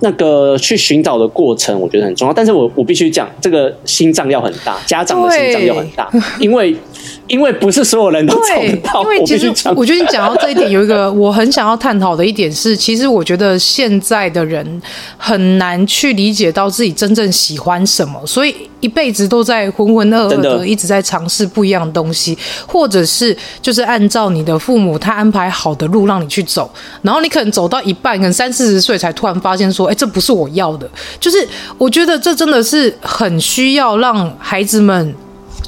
[0.00, 2.34] 那个去寻找的过程，我觉得很重要。
[2.34, 6.10] 但是我我必须讲，这个心脏要很大，家长的心脏要很大，
[6.40, 6.76] 因为。
[7.26, 9.02] 因为不是所有人都找得到。
[9.02, 14.82] 因为其实我觉得你讲到这一点，有一个我很想要探讨的一点是，其实我觉得现在的人
[15.16, 26.70] 很难去理解到自己真正喜欢什么，所以一辈子都在浑浑噩噩的一直在尝试不一样的东西，或者是就是按照你的父母他安排好的路让你去走，
[27.02, 30.88] 然后你可能走到一半，可能三四十岁才突然发现说，哎，这不是我要的。
[31.20, 35.14] 就是我觉得这真的是很需要让孩子们。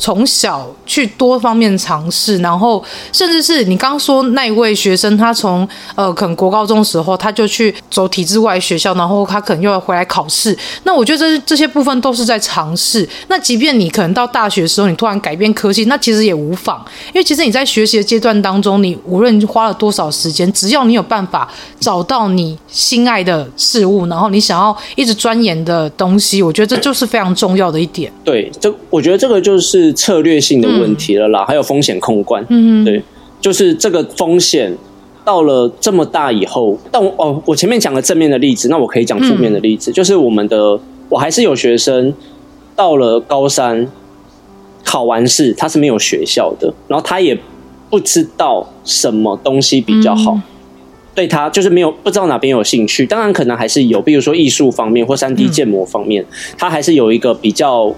[0.00, 2.82] 从小去多方面尝试，然后
[3.12, 10.56] 甚至是你刚说那一位学生，他从呃可能国高中时候他就去走体制外学校，然后他可能又要回来考试。
[10.84, 13.06] 那我觉得这这些部分都是在尝试。
[13.28, 21.46] 那即便你可能到大学的时候，你突然改变科系，那其实也无妨，因为其实你在学习的阶段当中，你无论花了多少时间，只要你有办法
[21.78, 28.10] 找到你心爱的事物，然后你想要一直钻研的东西，我觉得这就是非常重要的一点。
[28.24, 29.89] 对，这我觉得这个就是。
[29.92, 32.44] 策略性的问题了啦，嗯、还有风险控管。
[32.48, 33.02] 嗯哼，对，
[33.40, 34.76] 就是这个风险
[35.24, 42.12] 到了这么大以后，但我哦，我前面讲了正面的例子，那我可以讲负面的例子，嗯、就是我们的我还是有学生
[42.74, 43.86] 到了高三
[44.84, 47.38] 考完试，他是没有学校的，然后他也
[47.88, 50.42] 不知道什么东西比较好，嗯、
[51.14, 56.26] 对他就是没有不知道哪边有兴趣，当然可能还是有，比如说艺术方面或三 D 建模方面，嗯、
[56.58, 57.94] 他还是有一个比较。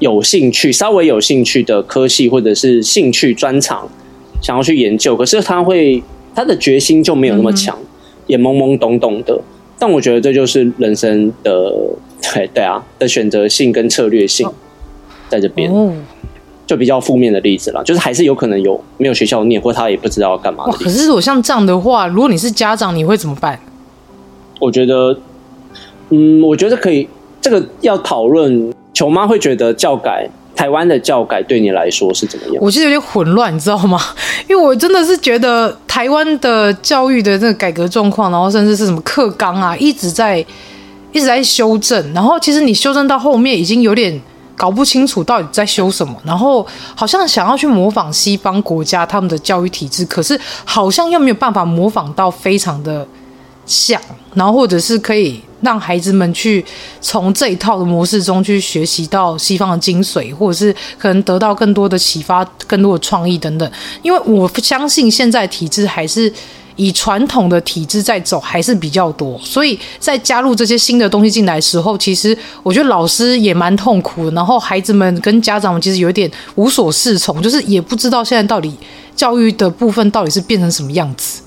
[0.00, 3.88] 有兴趣，稍微有兴趣的科系或者是兴趣专长，
[4.42, 6.02] 想要去研究，可是他会
[6.34, 7.86] 他的决心就没有那么强，嗯、
[8.26, 9.40] 也懵懵懂懂的。
[9.78, 11.72] 但我觉得这就是人生的
[12.32, 14.48] 对对啊的选择性跟策略性，
[15.28, 15.92] 在这边、哦、
[16.66, 20.72] 就比较负面的例子了，就是还是有可能有没有学校念，或他也不知道要干嘛的。
[20.72, 23.58] 可是如果像这样的话，如果你是家长，你会怎么办？
[24.60, 25.18] 我觉得，
[26.10, 27.08] 嗯，我觉得可以，
[27.40, 28.72] 这个要讨论。
[28.94, 30.26] 球妈会觉得教改
[30.56, 32.56] 台湾的教改对你来说是怎么样？
[32.60, 34.00] 我其实有点混乱，你知道吗？
[34.48, 40.38] 因为我真的是觉得台湾的教育的这个改革状况，然后甚至是什么课纲啊，一直在
[41.10, 42.12] 一直在修正。
[42.14, 44.20] 然后其实你修正到后面，已经有点
[44.56, 46.14] 搞不清楚到底在修什么。
[46.24, 53.04] 然后好像想要去模仿西方国家他们的教育体制，可是好像又没有办法模仿到非常的
[53.66, 54.00] 想。
[54.34, 55.40] 然后或者是可以。
[55.64, 56.62] 让孩子们去
[57.00, 63.72] 从这一套的模式中去学习到西方的精髓，或者是可能得到更多的启发、更多的创意等等。
[64.02, 66.30] 因为我相信现在体制还是
[66.76, 69.40] 以传统的体制在走，还是比较多。
[69.42, 78.70] 所以在加入这些新的东西进来的时候，其实我觉得老师也蛮痛苦的，然后孩子们跟家长们其实有点无所适从，就是也不知道现在到底
[79.16, 81.40] 教育的部分到底是变成什么样子。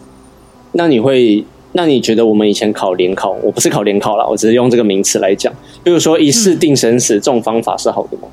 [0.72, 1.46] 那你会？
[1.74, 5.54] 那你觉得我们以前考联考，我不是考联考啦，我只是用这个名词来讲。
[5.84, 8.28] 比如说一试定生死，嗯、这种方法是好的吗？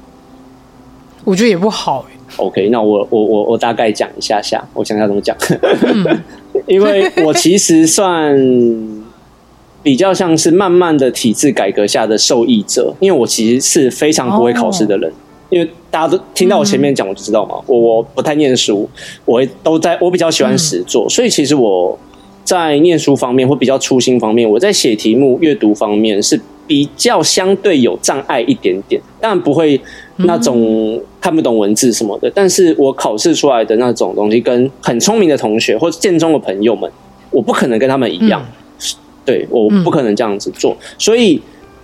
[1.24, 2.06] 我觉得也不好。
[2.36, 5.36] OK，那我我我我大概讲一下下，我想想怎么讲。
[5.82, 6.22] 嗯、
[6.66, 8.34] 因为我其实算
[9.82, 15.10] 比较像是慢慢的体制改革下的受益者，因为我其实是非常不会考试的人。
[15.10, 15.14] 哦、
[15.50, 18.88] 因为大家都听到我前面讲，我就知道嘛，我我不太念书，
[19.24, 21.98] 我都在我比较喜欢实作，嗯、所以其实我。
[22.44, 29.80] 在念书方面或比较粗心方面，我在写题目、阅读方面是比较相对有障碍一点点，当然不会
[30.16, 32.30] 那种看不懂文字什么的。
[32.34, 36.90] 但是我考试出来的那种东西，跟很聪明的同学或建中的朋友们，
[37.30, 38.46] 我不可能跟他们一样，
[39.24, 40.76] 对，我不可能这样子做。
[40.98, 41.40] 所以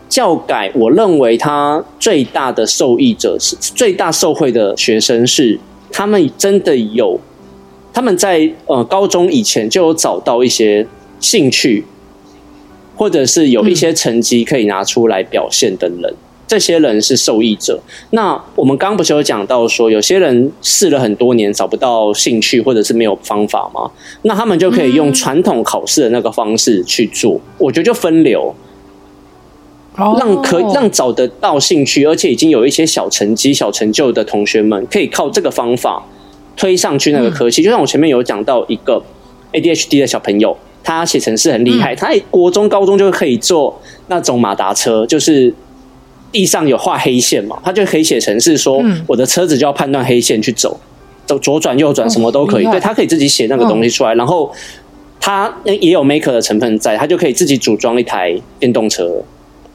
[0.09, 5.59] 教改，我认为他最大的受益者是最大受惠的学生是
[5.91, 7.19] 他们真的有，
[7.93, 10.87] 他们在呃高中以前就有找到一些
[11.19, 11.85] 兴趣，
[12.97, 16.11] 或者是有一些成绩可以拿出来表现的人。
[16.11, 16.17] 嗯
[16.51, 17.81] 这些人是受益者。
[18.11, 23.89] 那我们刚刚不是有讲到说，有些人试了很多年找不到兴趣，或者是没有方法吗？
[24.23, 27.41] 那他们就可以用传统考试的那个方式去做。
[27.57, 28.53] 我觉得就分流，
[29.97, 36.05] 让可让找得到兴趣，而且已经有一些小成绩、小成就的同学们，可以靠这个方法
[36.61, 37.63] 推上去那个科系。
[37.63, 39.03] 就像我前面有讲到一个
[39.53, 40.55] ADHD 的小朋友，
[40.85, 45.55] 他写程式很厉害，他国中、高中就可以做那种马达车，就是。
[46.33, 47.59] 地上有画黑线嘛？
[47.65, 50.79] 他就可以写程式说，我的车子就要判断黑线去走，
[51.27, 52.65] 走左转右转什么都可以。
[52.67, 54.49] 对，他可以自己写那个东西出来，然后
[55.19, 59.21] 他也有 maker 的成分在，他就可以自己组装一台电动车。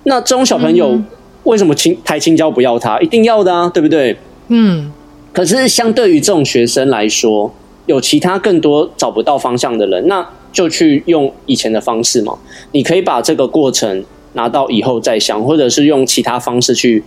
[0.04, 0.98] 那这种小朋友
[1.44, 2.98] 为什么青台青椒不要他？
[3.00, 4.16] 一定要的啊，对不对？
[4.48, 4.90] 嗯。
[5.36, 7.54] 可是相对于这种学生来说，
[7.86, 12.36] 有其他更多找不到方向的人，那就去用以前的方式嘛。
[12.72, 14.04] 你可以把这个过程。
[14.38, 17.02] 拿到以后再想，或者是用其他方式去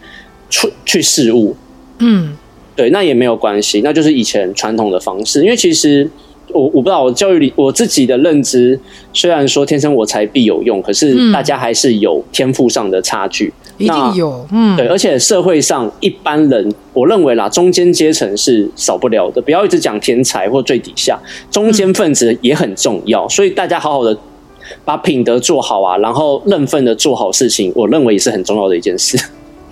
[0.48, 1.54] 去去事物，
[1.98, 2.34] 嗯，
[2.74, 5.42] 对，那也没有关系，那就是以前传统的方式。
[5.44, 6.10] 因为其实
[6.54, 8.80] 我我不知道，我教育里我自己的认知，
[9.12, 21.18] 虽然说天生我材必有用，可是大家还是有天赋上的差距，一定有，嗯，对，而且社会上一般人，我认为啦，中间阶层是少不了的，不要一直讲天才或最底下，
[21.50, 24.14] 中间分子也很重要，所以大家好好的。
[24.84, 29.18] 把品德做好啊，然后认份的做好事情，我认为也是很重要的一件事。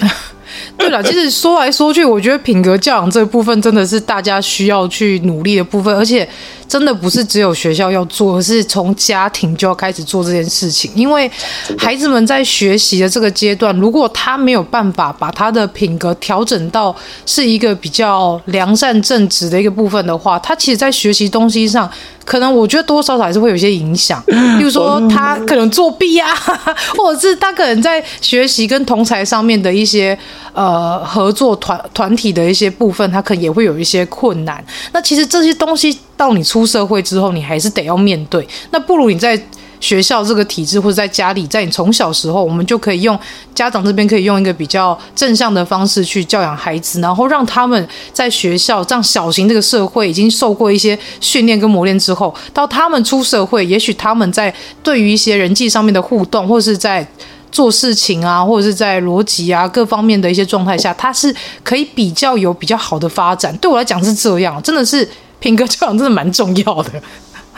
[0.78, 6.26] 对了，其实说来说去，我觉得品格教养这部分真的是大家需要去努力的部分，而且
[6.68, 10.90] 真的不是只有学校要做，而是从家庭就要开始做这件事情。
[10.94, 11.30] 因为
[11.78, 16.94] 孩子们在学习的这个阶段，如果他没有办法把他的品格调整到
[17.24, 21.90] 是一个比较良善正直的一个部分的话，他其实在学习东西上，
[22.24, 24.22] 可能我觉得多多少少还是会有一些影响。
[24.58, 26.34] 比如说他可能作弊啊，
[26.96, 30.18] 或者是他可能在学习跟同才上面的一些。
[30.56, 34.64] 呃，合作团团体的一些部分，他可能也会有一些困难。
[34.90, 38.46] 那其实这些东西到你出社会之后，你还是得要面对。
[38.70, 39.40] 那不如你在
[39.78, 43.16] 学校这个体制，或者在家里，在你从小时候，我们就可以用
[43.54, 54.52] 家长这边可以用一个比较正向的方式去教养孩子，然后让他们在学校这样小型这个社会已经受过一些训练跟磨练之后，到他们出社会，也许他们在
[54.82, 57.06] 对于一些人际上面的互动，或是在
[57.52, 63.54] 做事情啊，或者是在逻辑啊各方面的一些状态下，他是可以比较有比较好的发展。
[63.58, 65.06] 对我来讲是这样，真的是
[65.40, 66.90] 品格教养真的蛮重要的。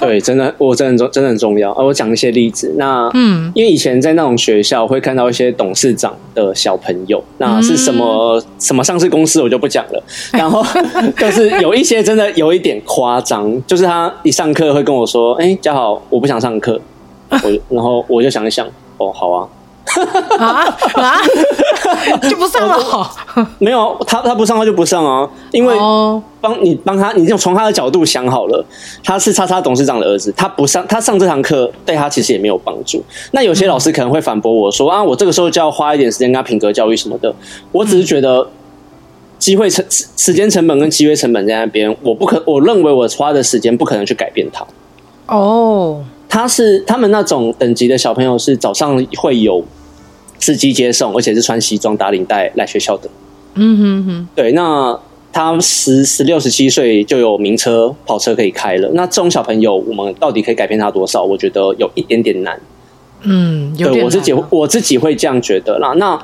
[0.01, 1.75] 对，真的，我真的重，真的很重要。
[1.75, 2.73] 我讲一些例子。
[2.77, 10.01] 那嗯，因为以前在那种学校会看到一些董事长的小朋友，那是什么、嗯、什么上市公司我就不讲了。
[10.31, 10.65] 然后
[11.19, 16.81] 就是有一些真的有一点夸张，就是他一上课会跟我说：“哎、欸，家豪，我不想上课。”
[17.31, 18.65] 我然后我就想一想，
[18.99, 19.49] 哦，好啊。
[20.39, 20.65] 啊
[20.95, 21.21] 啊！
[22.29, 23.17] 就不上了好？
[23.59, 25.75] 没有，他他不上他就不上啊，因为
[26.41, 28.65] 帮你帮他，你就从他的角度想好了，
[29.03, 33.03] 他是叉叉董事长的儿子，他不上，他上这堂课对他其实也没有帮助。
[33.33, 37.35] 那有些老师可能会反驳我说啊，我这个时候就要花一点时间跟他品格教育什么的。
[37.73, 38.47] 我只是觉得
[39.39, 44.67] 机会成时间成本跟机会成本在那边，我不可，我认为我花的时间不可能去改变他。
[45.27, 49.65] 哦，他是他们那种等级的小朋友，是早上会有。
[50.39, 53.09] 司机接送，而且是穿西装打领带来学校的。
[53.55, 54.97] 嗯哼哼，对，那
[55.33, 58.89] 他十十六十七岁就有名车跑车可以开了。
[58.95, 61.25] 那这种小朋友，我们到底可以改变他多少？
[61.25, 62.61] 我觉得有一点点难。
[63.23, 63.93] 嗯，有。
[63.93, 65.93] 对，我自己我自己会这样觉得啦。
[65.97, 66.17] 那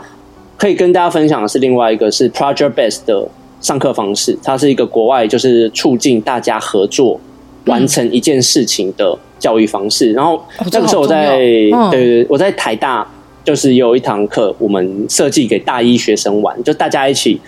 [0.56, 3.26] 可以跟大家分享的是另外一个是 Project Base 的
[3.60, 7.18] 上课方式，它是一个国外就是促进大家合作
[7.64, 10.12] 完成一件事情的教育方式。
[10.12, 10.40] 嗯、然后
[10.70, 13.04] 那个时候我在、对对，我在台大。
[13.44, 17.38] 就是有一堂课，我们设计给大一学生玩，就大家一起，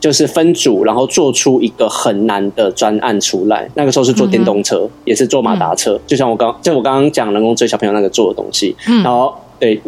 [0.00, 3.70] 就是分组，然后做出一个很难的专案出来。
[3.74, 8.74] 那个时候是做电动车，嗯、也是做马达车，嗯、就像我刚就我刚刚讲人工智慧小朋友那个做的东西。
[8.88, 9.80] 嗯、然后对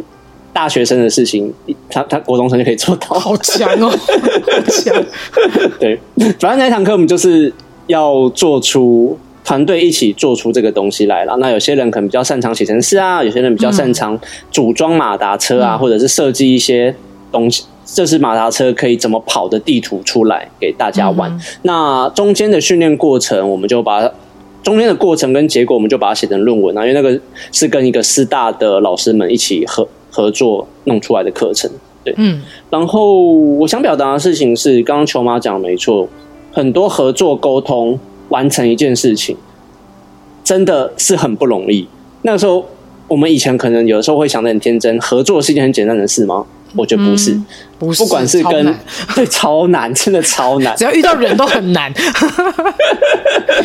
[0.53, 1.53] 大学生的事情，
[1.89, 5.05] 他他国中生就可以做到，好强哦， 好强。
[5.81, 5.99] 对，
[6.39, 7.53] 反正那堂课我们就是
[7.89, 9.19] 要做出。
[9.51, 11.37] 团队一起做出这个东西来了。
[11.39, 14.17] 那有些人可能比较擅长写程式啊，有些人比较擅长
[14.53, 16.95] 组装马达车啊，嗯、或者是设计一些
[17.33, 21.29] 东西，这是马达车可以怎么跑的地图出来给大家玩。
[21.33, 24.09] 嗯、那中间的训练过程，我们就把
[24.63, 26.87] 中间的过程跟结果，我们就把它写成论文啊。
[26.87, 27.21] 因为那个
[27.51, 31.69] 是跟一个师大的老师们一起合合作弄出来的课程。
[32.05, 32.41] 对，嗯。
[32.71, 36.09] 然后我想表达的事情是，刚刚球妈讲的没错，
[36.53, 37.99] 很多合作沟通
[38.31, 39.37] 完成一件事情，
[40.43, 41.87] 真的是很不容易。
[42.23, 42.67] 那个时候，
[43.07, 46.45] 我们以前可能有的时候会想的很天真，合作是一件很简单的事吗？
[46.77, 47.47] 我觉得不是，嗯、
[47.81, 48.75] 不是，不管是跟超
[49.17, 51.93] 对超难，真的超难，只要遇到人都很难。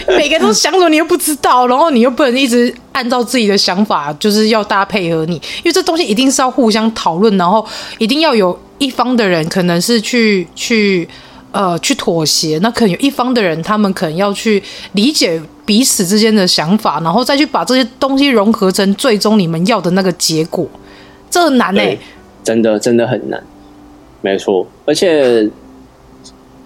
[0.08, 7.64] 每个人都想着你又不知道，然后你又不能一直按照自己的想法，就是要大家配合你，因为这东西一定是要互相讨论，然后
[8.00, 11.08] 一定要有一方的人可能是去去
[11.56, 20.68] 呃去妥协，那可能有一方的人他们可能要去理解彼此之间的想法，然后再去把这些东西融合成最终你们要的那个结果，
[21.30, 21.82] 这很难呢、
[22.44, 23.42] 真的真的很难，
[24.22, 24.68] 没错。
[24.86, 25.50] 而且，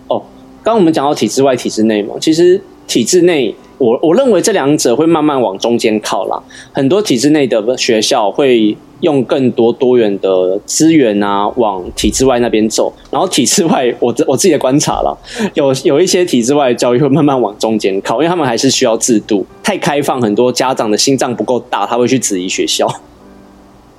[0.07, 0.23] 哦，
[0.63, 2.59] 刚我们讲到体制外、体制内嘛，其实
[2.89, 6.41] 体制内，我我认为这两者会慢慢往中间靠啦。
[6.73, 12.91] 很多体制内的学校会用更多多元的资源啊，往体制外那边走。
[13.11, 15.15] 然后体制外，我我自己的观察啦，
[15.53, 19.45] 有有一些体制外的教育会慢慢往中间靠，因为他们还是需要制度。
[19.61, 22.87] 太开放，很多家长的心脏不够大，他会去质疑学校。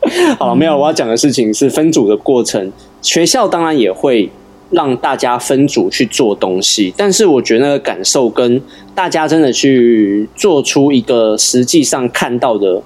[0.37, 2.73] 好了，没有，我要讲的事情是分组的过程。
[3.01, 4.29] 学校当然也会
[4.71, 8.61] 让大家分组去做东西，但是我觉得那个感受跟
[8.95, 12.83] 大家真的去做出一个实际上看到的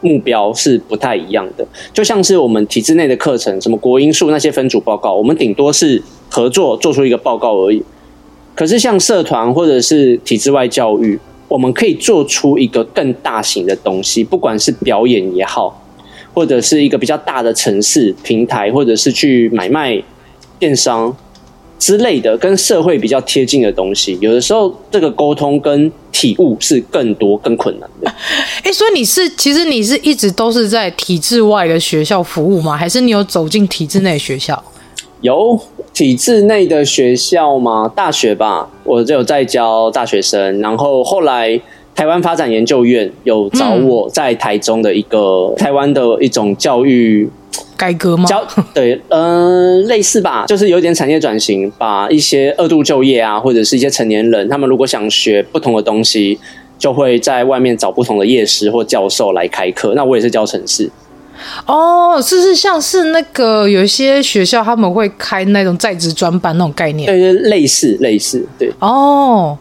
[0.00, 1.66] 目标是不太一样的。
[1.92, 7.82] 就像是我们体制内的课程，什么国英数那些分组报告，我们顶多是合作做出一个报告而已。
[8.54, 11.18] 可是像社团或者是体制外教育，
[11.48, 15.82] 我们可以做出一个更大型的东西，不管是表演也好。
[16.34, 19.98] 或者是一个比较大的城市平台，或者是去买卖
[20.58, 21.14] 电商
[21.78, 28.10] 之类的，跟社会比较贴近的东西，有的时候这个沟通跟体悟是更多更困难的。
[28.62, 32.76] 哎、欸，所以你是其实你是一直都是在体制外的学校服务吗？
[32.76, 34.62] 还是你有走进体制内学校？
[35.22, 35.58] 有
[35.92, 37.90] 体制内的学校吗？
[37.94, 41.60] 大学吧，我就有在教大学生，然后后来。
[41.96, 47.26] 台湾发展研究院有找我在台中的一个台湾的一种教育
[47.76, 48.24] 改革吗？
[48.26, 56.38] 教对，嗯、呃，类似吧，就是有点产业转型，把一些二度就业啊，或者是一些成年人，他们如果想学不同的东西，
[56.78, 59.92] 就会在外面找不同的业师或教授来开课。
[59.94, 60.90] 那我也是教城市。
[61.66, 69.56] 哦，就是像是那个有一些学校他们会开那种在职专班那种概念，对对，类似类似，对哦。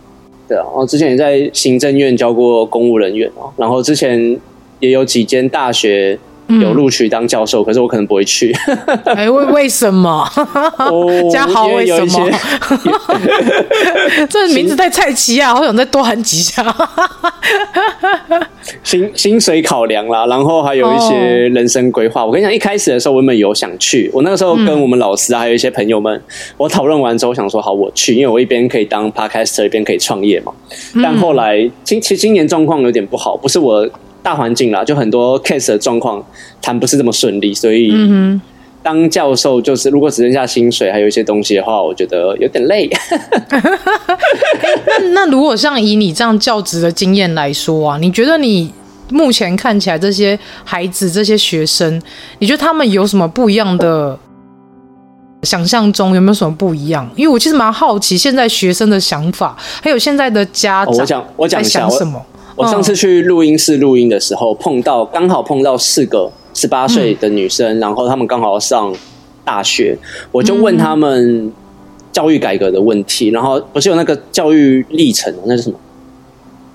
[0.48, 4.40] 对啊，然后之前也在行政院教过公务人员哦，然后之前
[4.80, 8.56] 也有几间大学有录取当教授，嗯、可是我可能不会去。
[9.06, 10.28] 哎，为为什么？
[11.32, 12.30] 嘉豪为什么？
[14.30, 15.56] 这名字太菜奇啊！
[15.56, 16.64] 好想再多喊几下。
[18.84, 21.16] 薪薪水考量啦，然后还有一些
[21.50, 22.26] 人生规划。
[22.26, 26.22] 我跟你讲，一开始的时候我们有想去，我那个时候跟我们老师还有一些朋友们，
[26.58, 30.52] 我讨论完之后想说好，我去，因为我一边可以当 podcaster，一边可以创业嘛。
[31.02, 33.88] 但后来今其实今年状况有点不好，不是我。
[34.26, 36.26] 大环境啦，就很多 case 的状况
[36.60, 37.94] 谈不是这么顺利，所以
[38.82, 42.90] 当教授就是如果只剩下薪水，还有一些东西的话，我觉得有点累。
[44.88, 48.74] 那那如果像以你这样教职的经验来说啊，你觉得你
[49.12, 52.02] 目前看起来这些孩子、这些学生，
[52.40, 54.18] 你觉得他们有什么不一样的
[55.44, 57.08] 想象中有没有什么不一样？
[57.16, 62.20] 因为我其实蛮好奇现在学生的想法，还有现在的家长，我讲我讲一下什么。
[62.56, 68.94] 我上次去录音室录音的时候，碰到刚好碰到四个十八岁的女生，嗯、然后他们刚好要上
[69.44, 69.98] 大学，
[70.32, 71.52] 我就问他们
[72.14, 75.78] 教育改革的问题，然后不是有那个教育历程，那是什么？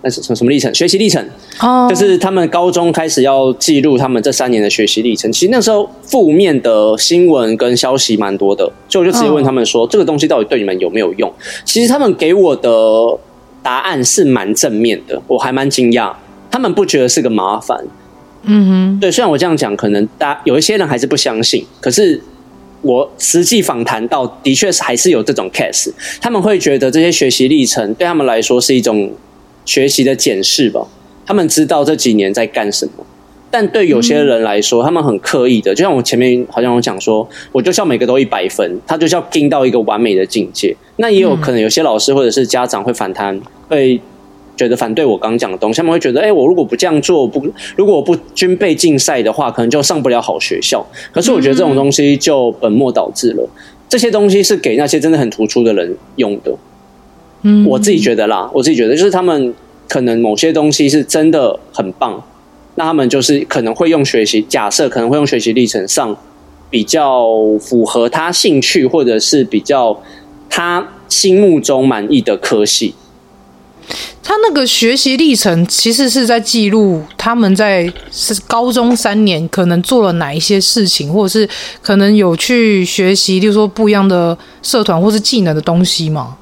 [0.03, 0.75] 那是什么什么历程？
[0.75, 1.23] 学习历程
[1.61, 5.31] 哦，就是他们高中开始要记录他们这三年的学习历程。
[5.33, 11.31] 其实那时候负面的新闻跟消息蛮多的，所以我就直接问他们说：“哦、这个东西到底对你们有没有用？”
[11.65, 12.71] 其实他们给我的。
[13.63, 16.15] 答案是蛮正面的，我还蛮惊讶，
[16.51, 17.79] 他们不觉得是个麻烦。
[18.43, 22.21] 嗯哼，对，虽然我这样讲，可能大有一些人还是不相信，可是
[22.81, 29.13] 我实际访谈到，的确是还是有这种 case，他们会觉得这些学习历程对他们来说是一种
[29.67, 30.87] 学习的检视吧，
[31.27, 33.05] 他们知道这几年在干什么。
[33.53, 40.77] 但对有些人来说，他们很刻意的，就像我前面好像我讲说，我就是要每个都一百分，他就是要盯到一个完美的境界。
[40.97, 44.01] 那也有可能有些老师或者是家长会反弹，会
[44.57, 47.45] 觉得反对我刚讲的东西，他们会觉得，哎，我如果不这样做，不，
[47.77, 50.87] 如果我不军备竞赛的话，可能就上不了好学校。
[51.11, 53.49] 可是我觉得这种东西就本末倒置了，
[53.89, 56.55] 这些东西是给那些真的很突出的人用的。
[57.43, 59.53] 嗯，我自己觉得啦，我自己觉得就是他们
[59.89, 62.23] 可能某些东西是真的很棒。
[62.81, 66.17] 那他们就是可能会用学习，假设可能会用学习历程上
[66.71, 67.29] 比较
[67.61, 70.03] 符合他兴趣，或者是比较
[70.49, 72.95] 他心目中满意的科系。
[74.23, 81.47] 他那个学习历程其实是在记录他们在是高中三年可能做了哪一些事情，或者是
[81.83, 86.39] 可能有去学习，例如说不一样的社团或是技能的东西吗？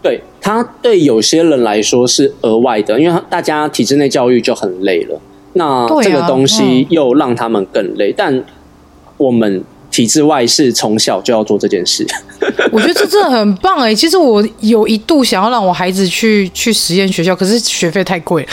[0.00, 5.20] 对，他对有些人来说是额外的，因为大家体制内教育就很累了，
[5.54, 8.44] 那这个东西又让他们更累，但
[9.16, 9.64] 我们。
[9.94, 12.04] 体制外是从小就要做这件事，
[12.72, 13.94] 我觉得这真的很棒哎！
[13.94, 18.48] 其实我有一度想要让我孩子去去实验学校，可是学费太贵了。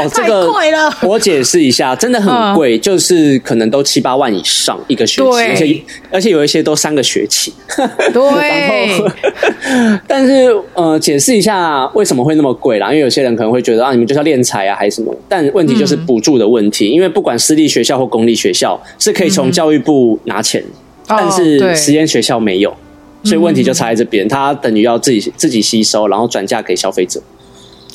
[0.00, 0.92] 哦， 这个贵了。
[1.02, 5.82] 我解释一下，真的很贵，嗯、就是可能都七八万以上一个学期，而且
[6.14, 7.54] 而且有一些都三个学期。
[8.12, 8.98] 对。
[8.98, 12.88] 然后，但是呃，解释一下为什么会那么贵啦？
[12.88, 15.14] 因为有些人可能会觉得啊，你们就是要敛财啊，还是什么？
[15.28, 19.99] 但问题就是补助的问题，嗯、因为不管私立学校或公立学校，是可以从教育部。
[20.00, 20.64] 不拿钱，
[21.06, 22.74] 但是实验学校没有，
[23.22, 24.26] 所以问题就差在这边。
[24.26, 27.22] 他等于要自己自己吸收，然后转嫁给消费者。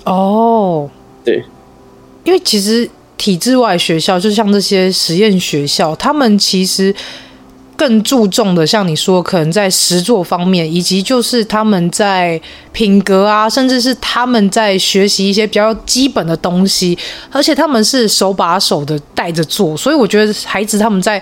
[0.03, 0.87] 哦，
[1.23, 1.43] 对，
[2.23, 2.87] 因为其实
[3.17, 6.93] 体制外学校，就像这些实验学校，他们其实
[7.75, 12.39] 更注重的，像你说，可能在实作方面，以及就是他们在
[12.71, 16.95] 品格啊，甚至是他们在学习一些比较基本的东西，
[17.31, 21.19] 而且他们是手把手的带着做，所以我觉得孩子他们在。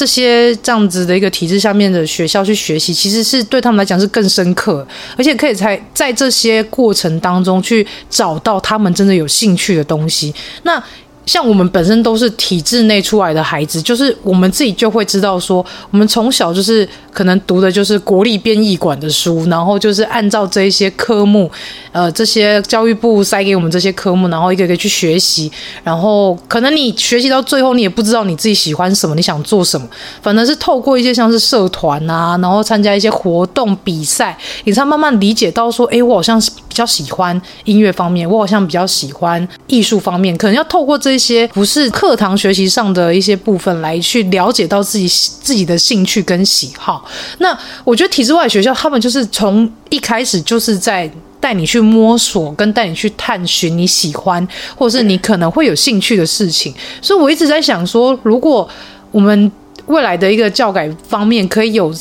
[0.00, 10.34] 这些这样子的一个体制下面的学校去学习，其实是对他们来讲是更深刻，而且可以在在这些过程当中去找到他们真的有兴趣的东西。
[10.62, 10.82] 那。
[11.26, 21.50] 像我们本身都是体制内出来的孩子，就是我们自己就会知道说，我们从小就是可能读的就是国立编译馆的书，然后就是按照这一些科目，
[21.92, 25.50] 呃，这些教育部塞给我们这些科目，然后一个一个去学习，
[25.84, 29.86] 然后可能你学习到最后，你也不知道你自己喜欢什么，你想做什么，
[30.20, 41.30] 反正是透过一些像是社团啊，然后参加一些活动比赛，你才慢慢理解到说，哎，我好像是比较喜欢音乐方面，我好像比较喜欢艺术方面，可能要透过这些。
[41.30, 47.04] 一些不是课堂学习上的一些部分，来去了解到自己自己的兴趣跟喜好。
[47.38, 51.08] 那我觉得体制外学校，他们就是从一开始就是在
[51.38, 56.74] 带你去摸索，跟带你去探寻你喜欢或是你可能会有兴趣的事情。
[57.02, 58.66] 所以我一直在想说，如果
[59.12, 59.52] 我们
[59.86, 61.94] 未来的一个教改方面可以有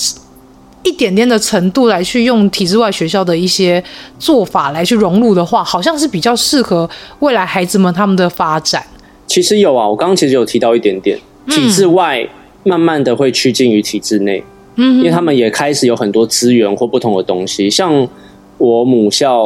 [0.83, 3.83] 一点点的程度来去用体制外学校的一些
[4.17, 6.89] 做法来去融入的话，好像是比较适合
[7.19, 8.81] 未来孩子们他们的发展。
[9.29, 11.15] 其实有啊，我刚刚其实有提到一点点，
[11.47, 12.27] 体制外
[12.63, 14.43] 慢慢的会趋近于体制内，
[14.75, 18.09] 嗯，因为他们也开始有很多资源或不同的东西，像
[18.57, 19.43] 我母校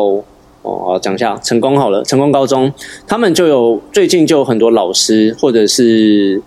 [0.62, 2.72] 哦，讲一下成功好了，成功高中，
[3.06, 6.42] 他们就有最近就有很多老师或者是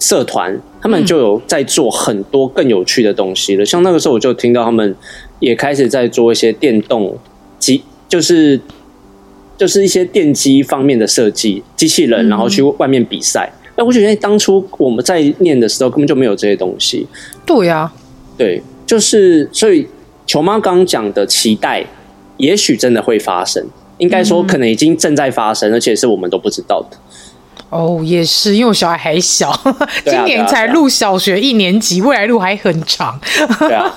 [0.00, 4.96] 社团，他们就有在做很多更有趣的东西了，像那个时候我就听到他们
[5.38, 7.16] 也开始在做一些电动
[7.60, 8.60] 机，就是。
[9.60, 13.52] 就是一些电机方面的设计，机器人，然后去外面比赛。
[13.76, 17.06] 那、嗯，我觉得当初我们在念的时候根本就没有这些东西。
[17.44, 17.92] 对呀、啊，
[18.38, 19.86] 对，就是所以
[20.26, 21.84] 球妈刚讲的期待，
[22.38, 23.62] 也许真的会发生。
[23.98, 26.96] 应该说，可能已经正在发生，嗯、而且是我们都不知道的。
[27.70, 29.56] 哦，也是，因为我小孩还小，
[30.04, 33.18] 今年才入小学一年级，未来路还很长。
[33.60, 33.94] 对啊，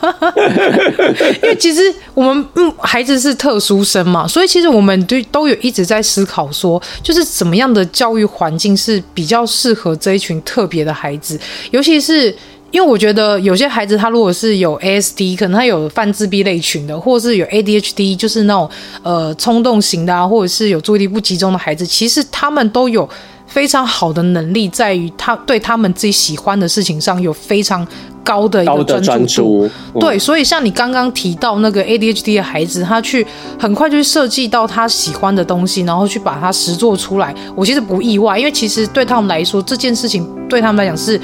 [1.42, 1.82] 因为其实
[2.14, 11.40] 我们嗯，孩子是特殊生嘛，所以其实我们都都有一直在思考说，就是怎么样的教育环境是比较适合这一群特别的孩子，
[11.72, 12.28] 尤其是
[12.70, 18.70] 因为我觉得有些孩子他如果是有 ASD，可能他有泛自闭类群的，或者是有 ADHD，就是那种
[19.02, 23.10] 呃冲动型的啊，或者是有注意力不集中的孩子，其实他们都有。
[23.46, 27.86] 非常好的能力在于他对他们自己喜欢的事情上有非常
[28.24, 30.00] 高的一个专注度。
[30.00, 33.26] 对，所以像你刚刚提到那个 ADHD 的孩子，他去
[33.60, 37.36] 很快就设计到他喜欢的东西，然后去把它实做出来。
[37.56, 41.20] 我其实不意外，因为其实对他们来说，这件事情对他们来讲是。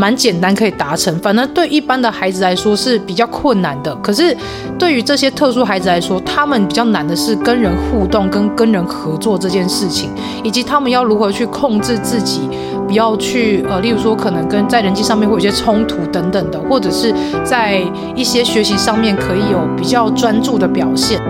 [0.00, 3.94] 蛮简单可以达成，反正对一般的孩子来说是比较困难的。
[3.96, 4.34] 可是
[4.78, 10.08] 对于这些特殊孩子来说，他们比较难的是跟人互动、跟跟人合作这件事情，
[10.42, 12.48] 以及他们要如何去控制自己，
[12.88, 17.82] 不要去呃，例如说可能跟在人际上面会有些冲突等等的，或者是在
[18.16, 21.20] 一些学习上面可以有比较专注的表现。